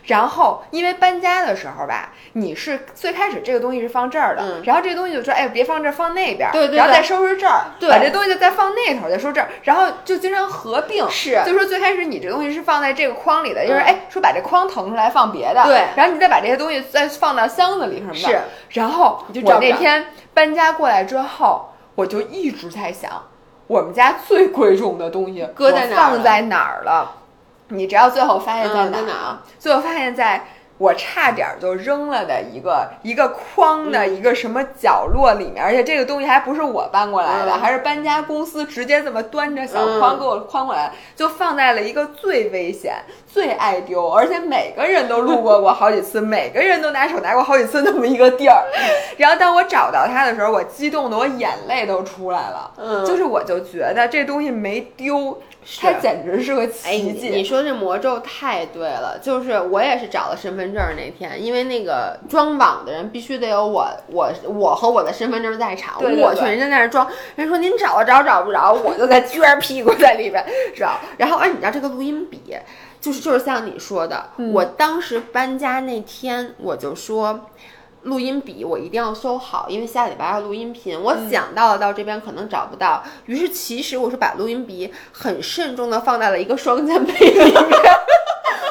[0.05, 18.39] 然后因为搬家的时候吧，你是最开始这个东西是放这儿的，然后这个东西就说哎别放这儿，放那边，对对，然后再收拾这儿，对，把这东西再放那头，再收拾这儿，然后就经常合并，是，就说最开始你这东西是放在这个筐里的，就是哎说把这筐腾出来放别的，对，然后你再把这些东西再放到箱子里什么的，是，
[18.80, 21.70] 然后我那天搬家过来之后。
[21.98, 23.12] 我就一直在想，
[23.66, 27.12] 我们家最贵重的东西搁在哪放在哪儿了？
[27.70, 29.38] 你知道最后发现在哪儿？
[29.58, 30.45] 最后发现在。
[30.80, 42.93] 我差点就扔了的一个一个筐的一个什么角落里面，而且这个东西还不是我搬过来的，还是搬家公司直接这么端着小筐给我筐过来，就放在了一个最危险、
[43.28, 48.63] 最爱丢，而且每个人都路过过好几次，每个人都拿手拿过好几次那么一个地儿。
[49.17, 52.71] 然后当我找到它的时候，我激动的我眼泪都出来了。
[52.78, 55.39] 嗯，就是我就觉得这东西没丢。
[55.82, 57.28] 它简直是个奇迹！
[57.28, 66.01] 你说这魔咒太对了，就是我也是找了身份证那天，因为那个装网的人必须得有我，我我和我的身份证在场。
[66.01, 67.05] 我去，人家在那装，
[67.36, 70.41] 人说您找着找不着，我就在撅屁股在里边
[70.73, 70.93] 找。
[71.17, 72.55] 然后，哎，你知道这个录音笔，
[73.00, 77.50] 就是就是像你说的，我当时搬家那天我就说。
[78.04, 80.98] 录音笔我一定要收好，因为下礼拜要录音频。
[80.98, 87.52] 我想到了到这边可能找不到，于是其实我是把录音笔很慎重的放在了一个双肩背里面。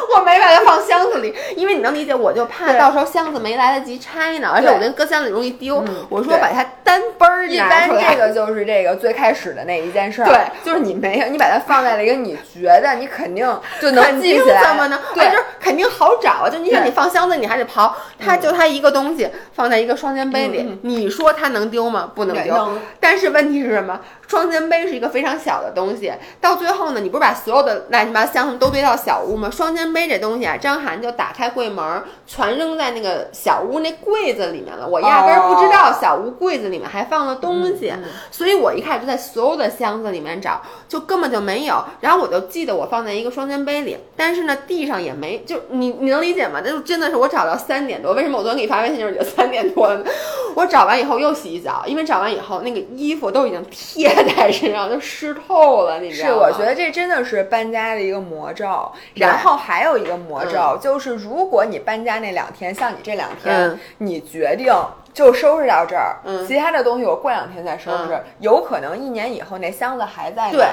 [0.16, 5.82] 我没把它放箱子里，因为你能理解，我就怕到时候箱子没来得及拆呢，而且我觉得搁箱子里容易丢。
[6.08, 10.26] 我说把它单奔儿一般这个就是这个最开始的那一件事儿。
[10.26, 13.46] 对，就是你没有，你把它放在了一个你觉得你肯定
[13.80, 14.62] 就能记起来。
[14.62, 14.98] 怎么呢？
[15.14, 16.48] 对，就是肯定好找啊。
[16.48, 17.90] 就你想你放箱子，你还得刨，
[18.20, 22.12] 它就它一个东西放在一个双肩背里，你说它能丢吗？
[22.14, 22.78] 不能丢。
[23.00, 24.00] 但是问题是什么？
[24.28, 29.50] 双肩背是一个非常小的东西，到最后呢，你不是把所有的乱七八糟箱子都堆到小屋吗？
[29.50, 34.86] 双肩背这东西啊，张涵就打开柜门，全扔在那个小屋那柜子里面了。
[34.86, 37.92] 我压根儿不知道小屋柜子里面还放了东西，
[38.30, 41.84] 所以我一开始就在所有的箱子里面找，就根本就没有。
[42.00, 46.60] 然后我就记得我放在一个双肩背里，但是呢，地上也没，就你你能理解吗？
[46.64, 50.04] 那就真的是我找到三点多，为什么我昨天给你发微信就是已经三点多了？
[50.54, 54.08] 我找完以后又洗一澡，因为找完以后那个衣服都已经贴。
[54.36, 56.34] 在身上都湿透了，你知道吗？
[56.34, 58.90] 是，我觉得这真的是搬家的一个魔咒。
[59.14, 64.72] 然后还有一个魔咒，就是如果你搬家那两天，像你这两天，你决定
[65.12, 70.50] 就收拾到这儿，其他的东西我过两天再收拾，有可能一年以后那箱子还在。
[70.50, 70.66] 对。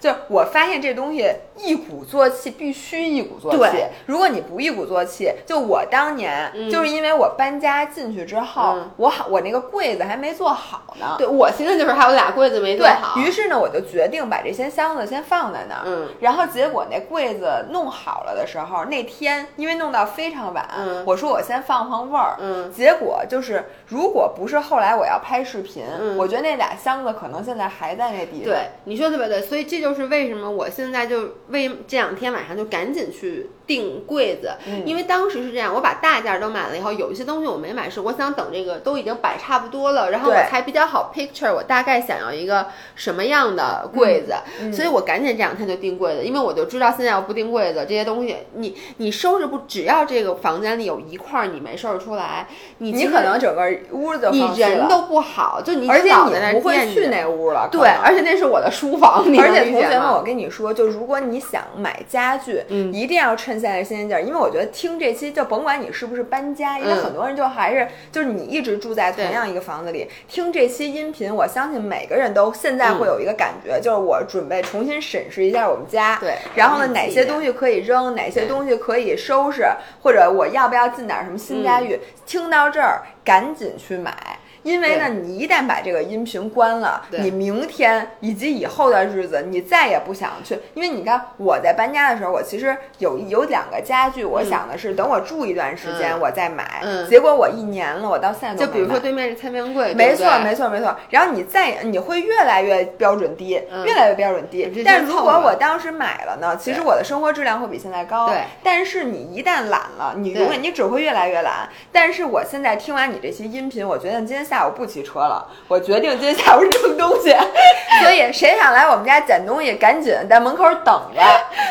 [0.00, 3.84] 就我发现这东西一鼓作气，必须一鼓作气。
[4.06, 11.16] 如果你不一鼓作气，就我当年就是因为我搬家进去之后，我好我那个柜子还没做好呢。
[11.18, 13.18] 对我现在就是还有俩柜子没做好。
[13.20, 15.82] 于是呢，我就决定把这些箱子先放在那儿。
[15.84, 16.08] 嗯。
[16.20, 20.68] 然后结果那柜子弄好了的时候，那天因为弄到非常晚，
[21.04, 22.36] 我说我先放放味儿。
[22.38, 22.72] 嗯。
[22.72, 25.84] 结果就是，如果不是后来我要拍视频，
[26.16, 28.44] 我觉得那俩箱子可能现在还在那地方。
[28.44, 33.50] 对，你说特别对，所以这就是为什么我现在就为这两天晚上就赶紧去。
[33.68, 34.50] 订柜子，
[34.86, 44.32] 因为当时是这样，我把大件都买了以后，有一些东西我没买，是我想等这个都已经摆差不多了，然后我才比较好 picture 我大概想要一个什么样的柜子，
[44.72, 64.38] 所以我赶紧这两天就订柜子，因为我就知道现在要不订柜子，这些东西你你收拾不，只要这个房间里有一块你没收拾出来，你你可能整个屋子你人都不好，就你而且你不会去那屋了，对，而且那是我的书房，而且同学们，我跟你说，就如果你想买家具，嗯，一定要趁现在新鲜劲儿，因为。
[64.38, 79.64] 我觉得听这期就甭管你是不是搬家，因为很多人就还是就是你一直住在同样一个房子里，听这期音频，我相信每个人都现在会有一个感觉，就是我准备重新审视一下我们家，对，然后呢，哪些东西可以扔，哪些东西可以收拾，
[80.02, 81.98] 或者我要不要进点什么新家具？
[82.24, 84.37] 听到这儿，赶紧去买。
[84.68, 90.58] 因为呢，你一旦把这个音频关了，你明天以及以后的日子，你再也不想去。
[90.74, 96.82] 因为你看，我在搬家的时候，我其实有有两个家具，我想的是等我住一段时间我再买。
[97.08, 100.94] 结果我一年了，我到现在就比如说对面是餐边柜，没错没错没错。
[101.08, 104.70] 然后你再你会越来越标准低，越来越标准低。
[104.84, 108.28] 但如果我当时买了呢，其实我的生活质量会比现在高。
[108.28, 108.42] 对。
[108.62, 111.70] 但是你一旦懒了，你永远你只会越来越懒。
[111.90, 114.57] 但是我现在听完你这些音频，我觉得今天下。
[114.58, 117.30] 下午不骑车了，我决定今天下午扔东西。
[118.02, 121.22] 所以谁想来我们家捡东西，赶紧在门口等着。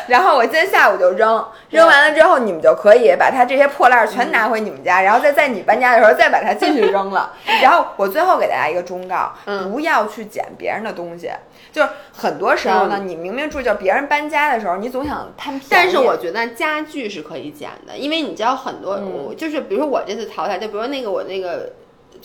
[0.08, 7.34] 然后我今天下午就扔，扔完了之后，你们就可以把它这些破烂全拿回你们家，然后再在你搬家的时候再把它继续扔了。
[7.62, 9.34] 然后我最后给大家一个忠告：
[9.70, 11.30] 不要去捡别人的东西。
[11.74, 15.68] 就是很多时候呢，你明明住就别人搬家的时候，你总想贪便宜。
[15.70, 18.98] 但是我觉得家具是可以捡的，因为你知道很多，
[19.36, 21.70] 就是比如说我这次淘汰，就比如那个我那个。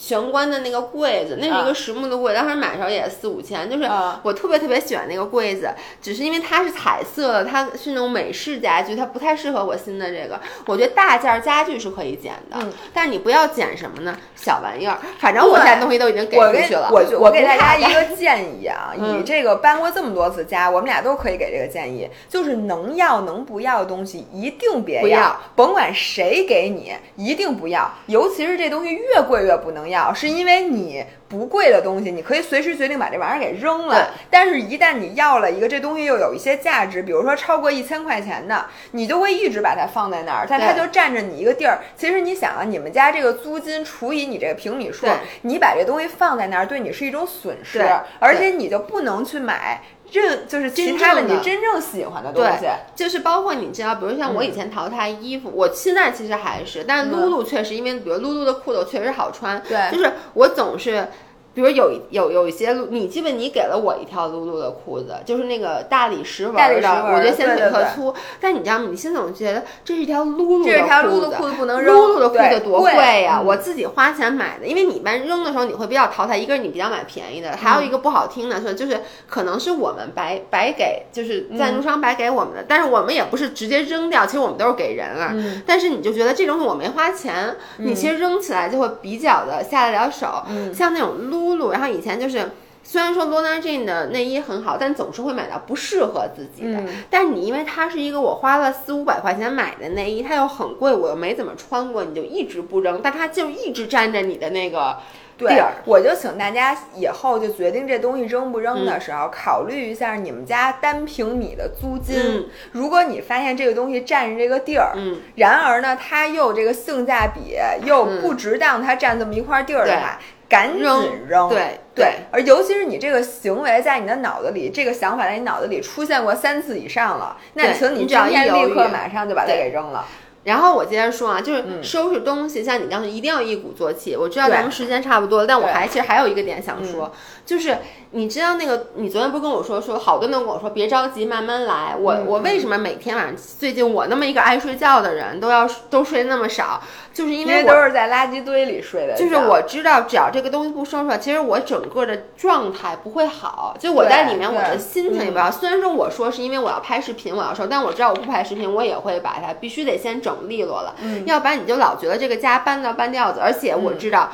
[0.03, 3.69] 玄关的那个柜子，那是一个实木的柜，当时买的时候也四五千。
[3.69, 3.89] 就是
[4.21, 5.69] 我特别特别喜欢那个柜子，
[6.01, 10.37] 只是因为它是彩色的，它是那种美式家具，它不太适合我新的这个。
[10.65, 12.57] 我觉得大件家具是可以捡的，
[12.93, 14.13] 但是你不要捡什么呢？
[14.35, 14.97] 小玩意儿。
[15.19, 16.89] 反正我现在东西都已经给出去了。
[16.91, 27.89] 我我给大家一个建议啊，你这个搬过这么多次家，我们俩都可以给这个建议，就是能要能不要的东西一定别要，甭管谁给你，一定不要。
[28.07, 29.92] 尤其是这东西越贵越不能。
[29.92, 34.11] 要是因为你不贵的东西，你可以随时决定把这玩意儿给扔了。
[34.29, 41.79] 但是，一旦你要了一个这东西又有一些价值，比如说超过一千块钱的，你就会一直把它放在那儿，但它就占着你一个地儿。
[41.95, 45.07] 其实你想啊，你们家这个租金除以你这个平米数，
[45.41, 47.79] 你把这东西放在那儿，对你是一种损失，
[48.19, 49.81] 而且你就不能去买。
[50.13, 61.07] 这就是其他的你真正喜欢的东西，就是包括你知道，比如像我以前淘汰衣服，我现在其实还是，但是露露确实因为，比如露露的裤子确实好穿，对，就是我总是
[61.53, 68.13] 比如有有有一些露，你基本你给了我一条露露的裤子，就是那个大理石纹的，我觉得显腿特粗。
[68.39, 68.87] 但你知道吗？
[68.89, 71.93] 你现在总觉得这是一条露露的裤子，这条露露裤子不能扔。
[71.93, 73.39] 露露的裤子多贵呀！
[73.39, 85.33] 我自己花钱买的，因为你一般扔的时候你会比较淘汰，一个是你比较买便宜的，还有一个不好听的说就是可能是我们白白给，就是赞助商白给我们的，但是我们也不是直接扔掉，其实我们都是给人了。
[85.67, 90.43] 但是你就觉得这东西我没花钱，你其实扔起来就会比较的下得了手。
[90.73, 92.51] 像那种露露，然后以前就是。
[92.85, 96.83] 虽然说 Luna Jean 的内衣很好，但总是会买到不适合自己的。
[97.09, 104.97] 但你因为它是一个我花了四五百块钱买的内衣，它又很贵，我又没怎么穿过，你就一直不扔，但它就一直占着你的那个
[105.37, 105.75] 地儿。
[105.85, 112.49] 我就请大家以后就决定这东西扔不扔的时候，考虑一下你们家单平米的租金。
[112.73, 114.91] 如果你发现这个东西占着这个地儿，
[115.35, 117.55] 然而呢，它又这个性价比
[117.87, 120.19] 又不值当它占这么一块地儿的话。
[120.53, 120.83] 赶紧
[121.27, 130.05] 扔，对对，而尤其是你这个行为在你的脑子里，这个想法在你脑子里出现过三次以上了，那请你今天立刻马上就把它给扔了。
[130.43, 134.15] 然后我接着说啊，就是收拾东西，像你刚才一定要一鼓作气。
[134.15, 137.11] 我知道咱们时间差不多了，但我还其实还有一个点想说，
[137.45, 137.77] 就是。
[138.15, 138.89] 你知道那个？
[138.93, 141.95] 你昨天不是跟我说说，好多人都跟我说别着急，慢慢来。
[141.99, 146.79] 我我为什么每天晚上最近我那么一个爱睡觉的人都要都睡那么少？
[147.11, 149.15] 就是因为都是在垃圾堆里睡的。
[149.15, 153.75] 就是我知道，只要这个东西不收出来，其实我整个的状态不会好。
[153.79, 155.49] 就我在里面，我的心情也不好。
[155.49, 160.93] 虽然说我说是因为我要拍视频，我要说，但我知道我不拍视频，我也会把它必须得先整利落了。
[161.01, 161.25] 嗯。
[161.25, 164.29] 要不然你就老觉得这个家搬到半吊子，而且我知道。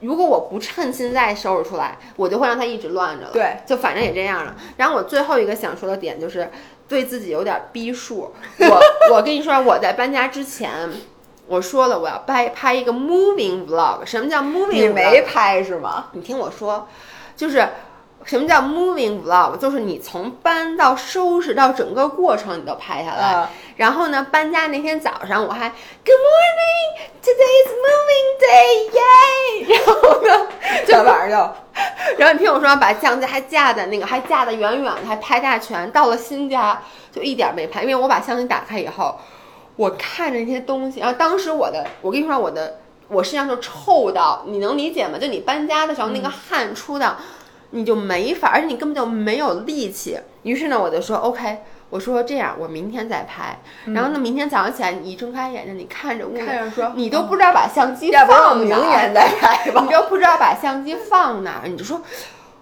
[0.00, 3.32] 如果我不趁现在收拾出来，我就会让它一直乱着了。
[3.32, 4.54] 对，就反正也这样了。
[4.76, 6.50] 然后我最后一个想说的点就是，
[6.88, 8.32] 对自己有点逼数。
[8.58, 8.80] 我
[9.12, 10.90] 我跟你说，我在搬家之前，
[11.46, 14.04] 我说了我要拍拍一个 moving vlog。
[14.04, 14.72] 什么叫 moving？
[14.72, 16.06] 你没拍是吗？
[16.12, 16.88] 你听我说，
[17.36, 17.68] 就是。
[18.24, 19.56] 什么叫 moving vlog？
[19.56, 23.48] 就是你从搬到收拾到整个过程你都拍下来。
[23.76, 25.68] 然后呢，搬家那天早上我还
[26.04, 29.72] Good morning, today is moving day, yay！
[29.72, 30.46] 然后呢，
[30.86, 31.54] 就晚上就，
[32.18, 35.90] 然后你听我说，把相机还架在那个，还架得远远的，还拍大全。
[35.90, 39.18] 到了新家就一点没拍，因为我把相机打开以后，
[39.76, 45.16] 我看着那些东西，然后当时我的，我跟你说我的，我身上就臭到，你能理解吗？
[45.18, 47.16] 就你搬家的时候那个汗出的。
[47.70, 50.18] 你就没法，而且你根本就没有力气。
[50.42, 51.58] 于是呢，我就说 OK，
[51.90, 53.58] 我说这样，我明天再拍。
[53.94, 59.82] 然后呢，明天早上起来，你一睁开眼睛，你看着屋，看着说，你都不知道把相机放哪，明年再拍吧。
[59.84, 62.02] 你都不知道把相机放哪，你就说。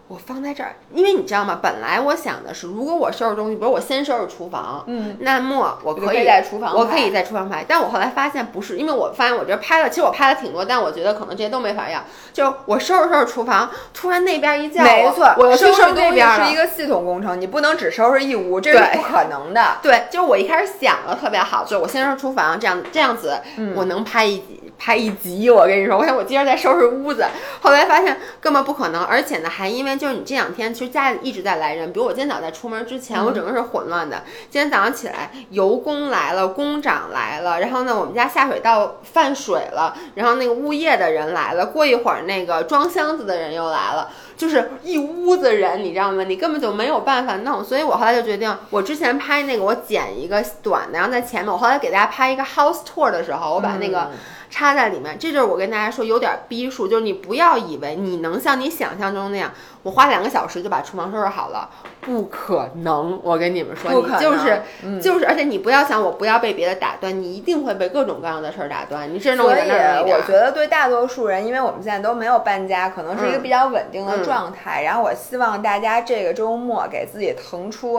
[0.09, 1.61] 我放在这儿，因为你知道吗？
[1.63, 7.63] 本来我想的是，如果我收拾东西，比如我先收拾厨房，嗯，那么我可以在厨房，我可以在厨房拍。
[7.69, 12.03] 但我后来发现不是，因为我发现我这拍了，其实我拍了挺多，但我觉得可能这些都没法要。
[12.33, 19.77] 就我收拾收拾厨房，突然那边一叫，没错，我收拾那边是一个系统工程，你不能只收拾一屋，这是不可能的。
[19.83, 23.39] 对，就是我一开始想的特别好，就是我先收拾厨房，这样这样子，
[23.77, 24.63] 我能拍一集。
[24.81, 27.27] 拍一集，我跟你说，我想我接着再收拾屋子，
[27.61, 34.23] 后来发现根本不可能，而且呢，还因为就是你这两天其实家里一直在来人，比如我今天早上在出门之前，我整个是混乱的。
[34.49, 44.09] 今天早上起来，油工来了，工长来了，然后呢，我们家下水道泛水了，然后那个物业的人来了，过一会儿那个装箱子的人又来了，
[44.39, 46.25] 就是一屋子人，你知道吗？
[46.25, 54.09] 你根本就没有办法弄，所以我后来就决定，我之前拍那个我剪一个短的，然后在前面，我后来给大家拍一个 house tour 的时候，我把那个。
[54.51, 61.69] 插在里面，这就是我跟大家说有点逼数，就是你不要以为你能像你想象中那样，我花两个小时就把厨房收拾好了，
[62.01, 63.21] 不可能。
[63.23, 64.63] 我跟你们说，你就是
[65.03, 69.13] 就是，而且你不要想我不要被别的打断，你一定会被各种各样的事儿打断。
[69.13, 69.61] 你是弄所以
[70.11, 74.83] 我觉得对大多数人，因为我们现在都没有搬家，可能是一个比较稳定的状态。
[74.85, 77.99] 然后我希望大家这个周末给自己腾出。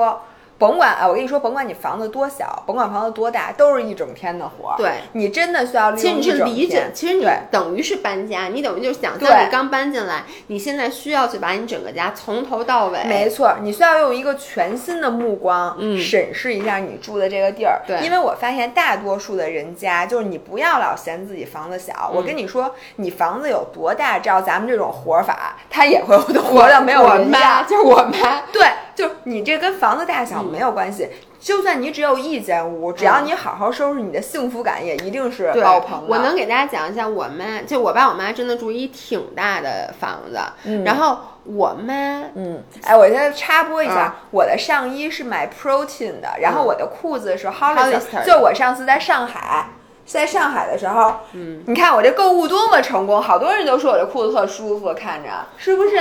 [0.59, 4.75] 甭管啊，我跟你说，甭管你房子多小，甭管房子多大，都是一整天的活儿。
[4.77, 6.21] 对，你真的需要利用一整天。
[6.21, 13.01] 其实你是理解，其实你等于是搬家，你等于就是想象你刚搬进来，你现在需要去把你整个家从头到尾。
[13.05, 17.81] 没错，你需要用一个全新的目光审视一下你住的这个地儿。
[17.87, 22.11] 对，因为我发现大多数的人家，就是你不要老嫌自己房子小。
[22.13, 27.63] 我跟你说，你房子有多大，照咱们这种活法，他也会活的没有人家。
[27.63, 28.61] 就是我妈，对。
[28.95, 31.07] 就你这跟房子大小没有关系，
[31.39, 36.05] 就算你只有一间屋，只要你好好收拾，你的幸福感也一定是爆棚的。
[36.07, 41.93] 我能给大家讲一下，我妈就我爸我妈真的住一挺大的房子，嗯然后我妈，
[42.35, 49.69] 嗯，哎，我现在插播一下，我的上衣是买 Protein 的，然后我的裤子是 Hollister，就我上次在上海。
[50.05, 55.97] 在上海的时候，嗯，你看我这购物多么成功，好多人都说我这裤子特舒服，看着是不是？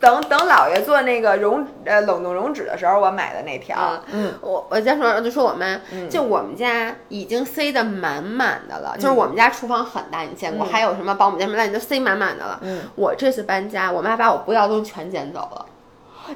[0.00, 4.00] 等等，姥爷做那个溶呃冷冻溶脂的时候，我买的那条。
[4.10, 5.78] 嗯，我我家说就说我妈，
[6.08, 10.66] 就我们家已经塞得满满的了，就是我们家厨房很大，你见过？
[10.66, 12.58] 还有什么保姆间什么的，都塞满满的了。
[12.62, 15.66] 嗯，我这次搬家，我妈把我不要的东西全捡走了。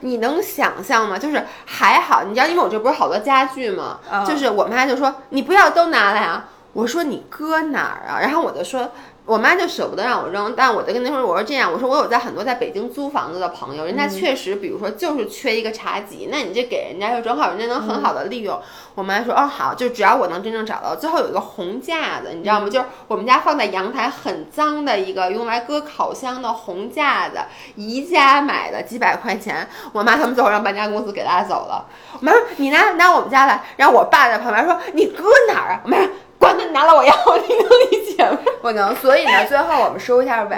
[0.01, 1.17] 你能想象吗？
[1.19, 3.99] 就是还好，你知道，因为我这不是好多家具吗？
[4.29, 6.51] 就是我妈就说你不要都拿来啊。
[6.75, 8.21] 我说你搁哪儿啊？
[8.21, 8.91] 然后我就说。
[9.27, 18.61] 我妈就舍不得让我扔，但我就跟她说：“我说这样，我说我有在很多在北京租房子的朋友，人家确实，比如说就是缺一个茶几，那你这给人家就正好，人家能很好的利用。”
[18.95, 22.69] 我妈说：“哦，好，就只要我能真正找到。”最后有一个红架子，你知道吗？
[22.69, 27.39] 就是我们家放在阳台很脏的一个用来搁烤箱的红架子，
[27.77, 29.67] 宜家买的几百块钱。
[29.93, 31.87] 我妈他们最后让搬家公司给拉走了。
[32.13, 36.09] 我妈说：“你拿拿我们家来。”然后我爸在旁边说：“你搁哪儿啊？”我妈说。
[36.45, 37.15] 管他拿了我要，
[37.49, 38.39] 你能理解吗？
[38.63, 38.95] 不能。
[38.97, 40.57] 所以呢，最后我们收一下尾，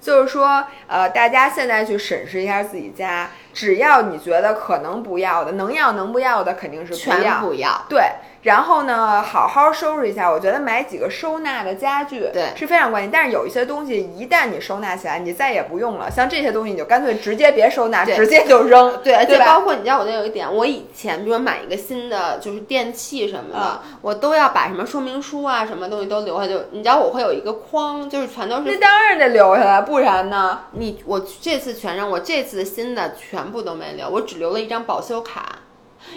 [0.00, 7.84] 就是说，呃，大家现在去审视一下自己家，只要你觉得可能不要的，能要能不要的，肯定是全不要。
[7.88, 8.02] 对。
[8.42, 10.30] 然后呢，好好收拾一下。
[10.30, 13.10] 我觉得买几个收纳的家具，对，是非常关键。
[13.10, 16.10] 但是有一些东西，一旦你收纳起来，你再也不用了。
[16.10, 19.02] 像这些东西，你就干脆直接别收纳，直接就扔。
[19.02, 26.46] 对，而且包括你知道，我那有一点，我以前比如买一个新的就是电器什么的，我都要把什么说明书啊，什么东西都留下。
[26.46, 28.62] 就你知道，我会有一个框，就是全都是。
[28.64, 30.60] 那当然得留下来，不然呢？
[30.72, 35.59] 你我这次全扔，我这次新的全部都没留，我只留了一张保修卡。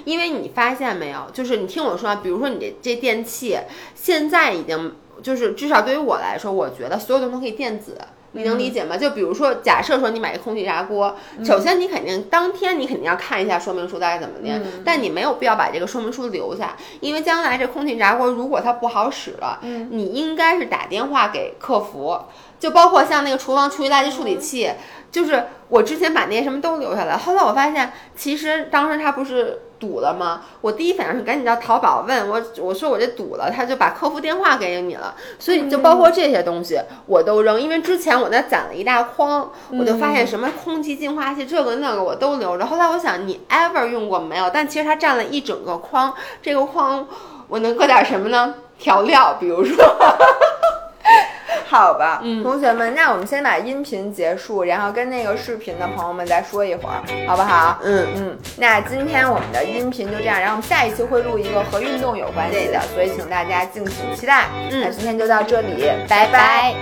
[0.06, 3.58] 因为你发现没有，就是你听我说，比如说你这这电器
[3.96, 7.98] 现在已经就是至少对于我来说，我觉得所有东西都可以电子，
[8.32, 8.98] 你能理解吗？
[8.98, 11.16] 就比如说，假设说你买一个空气炸锅，
[11.46, 19.60] 首先你肯定当天你肯定要看一下说明书大概怎么的，但你没有必要把这个说明书留下，因为将来这空气炸锅如果它不好使了，
[19.92, 22.18] 你应该是打电话给客服，
[22.64, 24.72] 就包括像那个厨房厨余垃圾处理器。
[25.12, 30.42] 就是我之前把那些什么都留下来，后来我发现，其实当时他不是堵了吗？
[30.62, 35.14] 我第一反应是赶紧到淘宝问我，我说我这堵了，他就把客服电话给你了。
[35.38, 42.66] 所以就包括这些东西我都扔，因为之前我那攒了一大筐，我就发现什么空气净化器这个那个我都留着。
[42.66, 44.50] 后来我想，你 ever 用过没有？
[44.52, 46.12] 但其实它占了一整个筐，
[46.42, 47.08] 这个筐
[47.50, 48.56] 我能搁点什么呢？
[48.80, 49.78] 调料，比如说。
[51.66, 57.80] 好吧，同学们，那我们先把音频结束，然后跟那个视频的朋友们再说一会儿，好不好？
[57.84, 58.38] 嗯嗯。
[58.58, 64.46] 那今天我们的音频就这样，然后我们下一期会录一个和运动有关系的，所以请大家敬请期待。
[64.72, 66.76] 嗯，那今天就到这里，拜拜。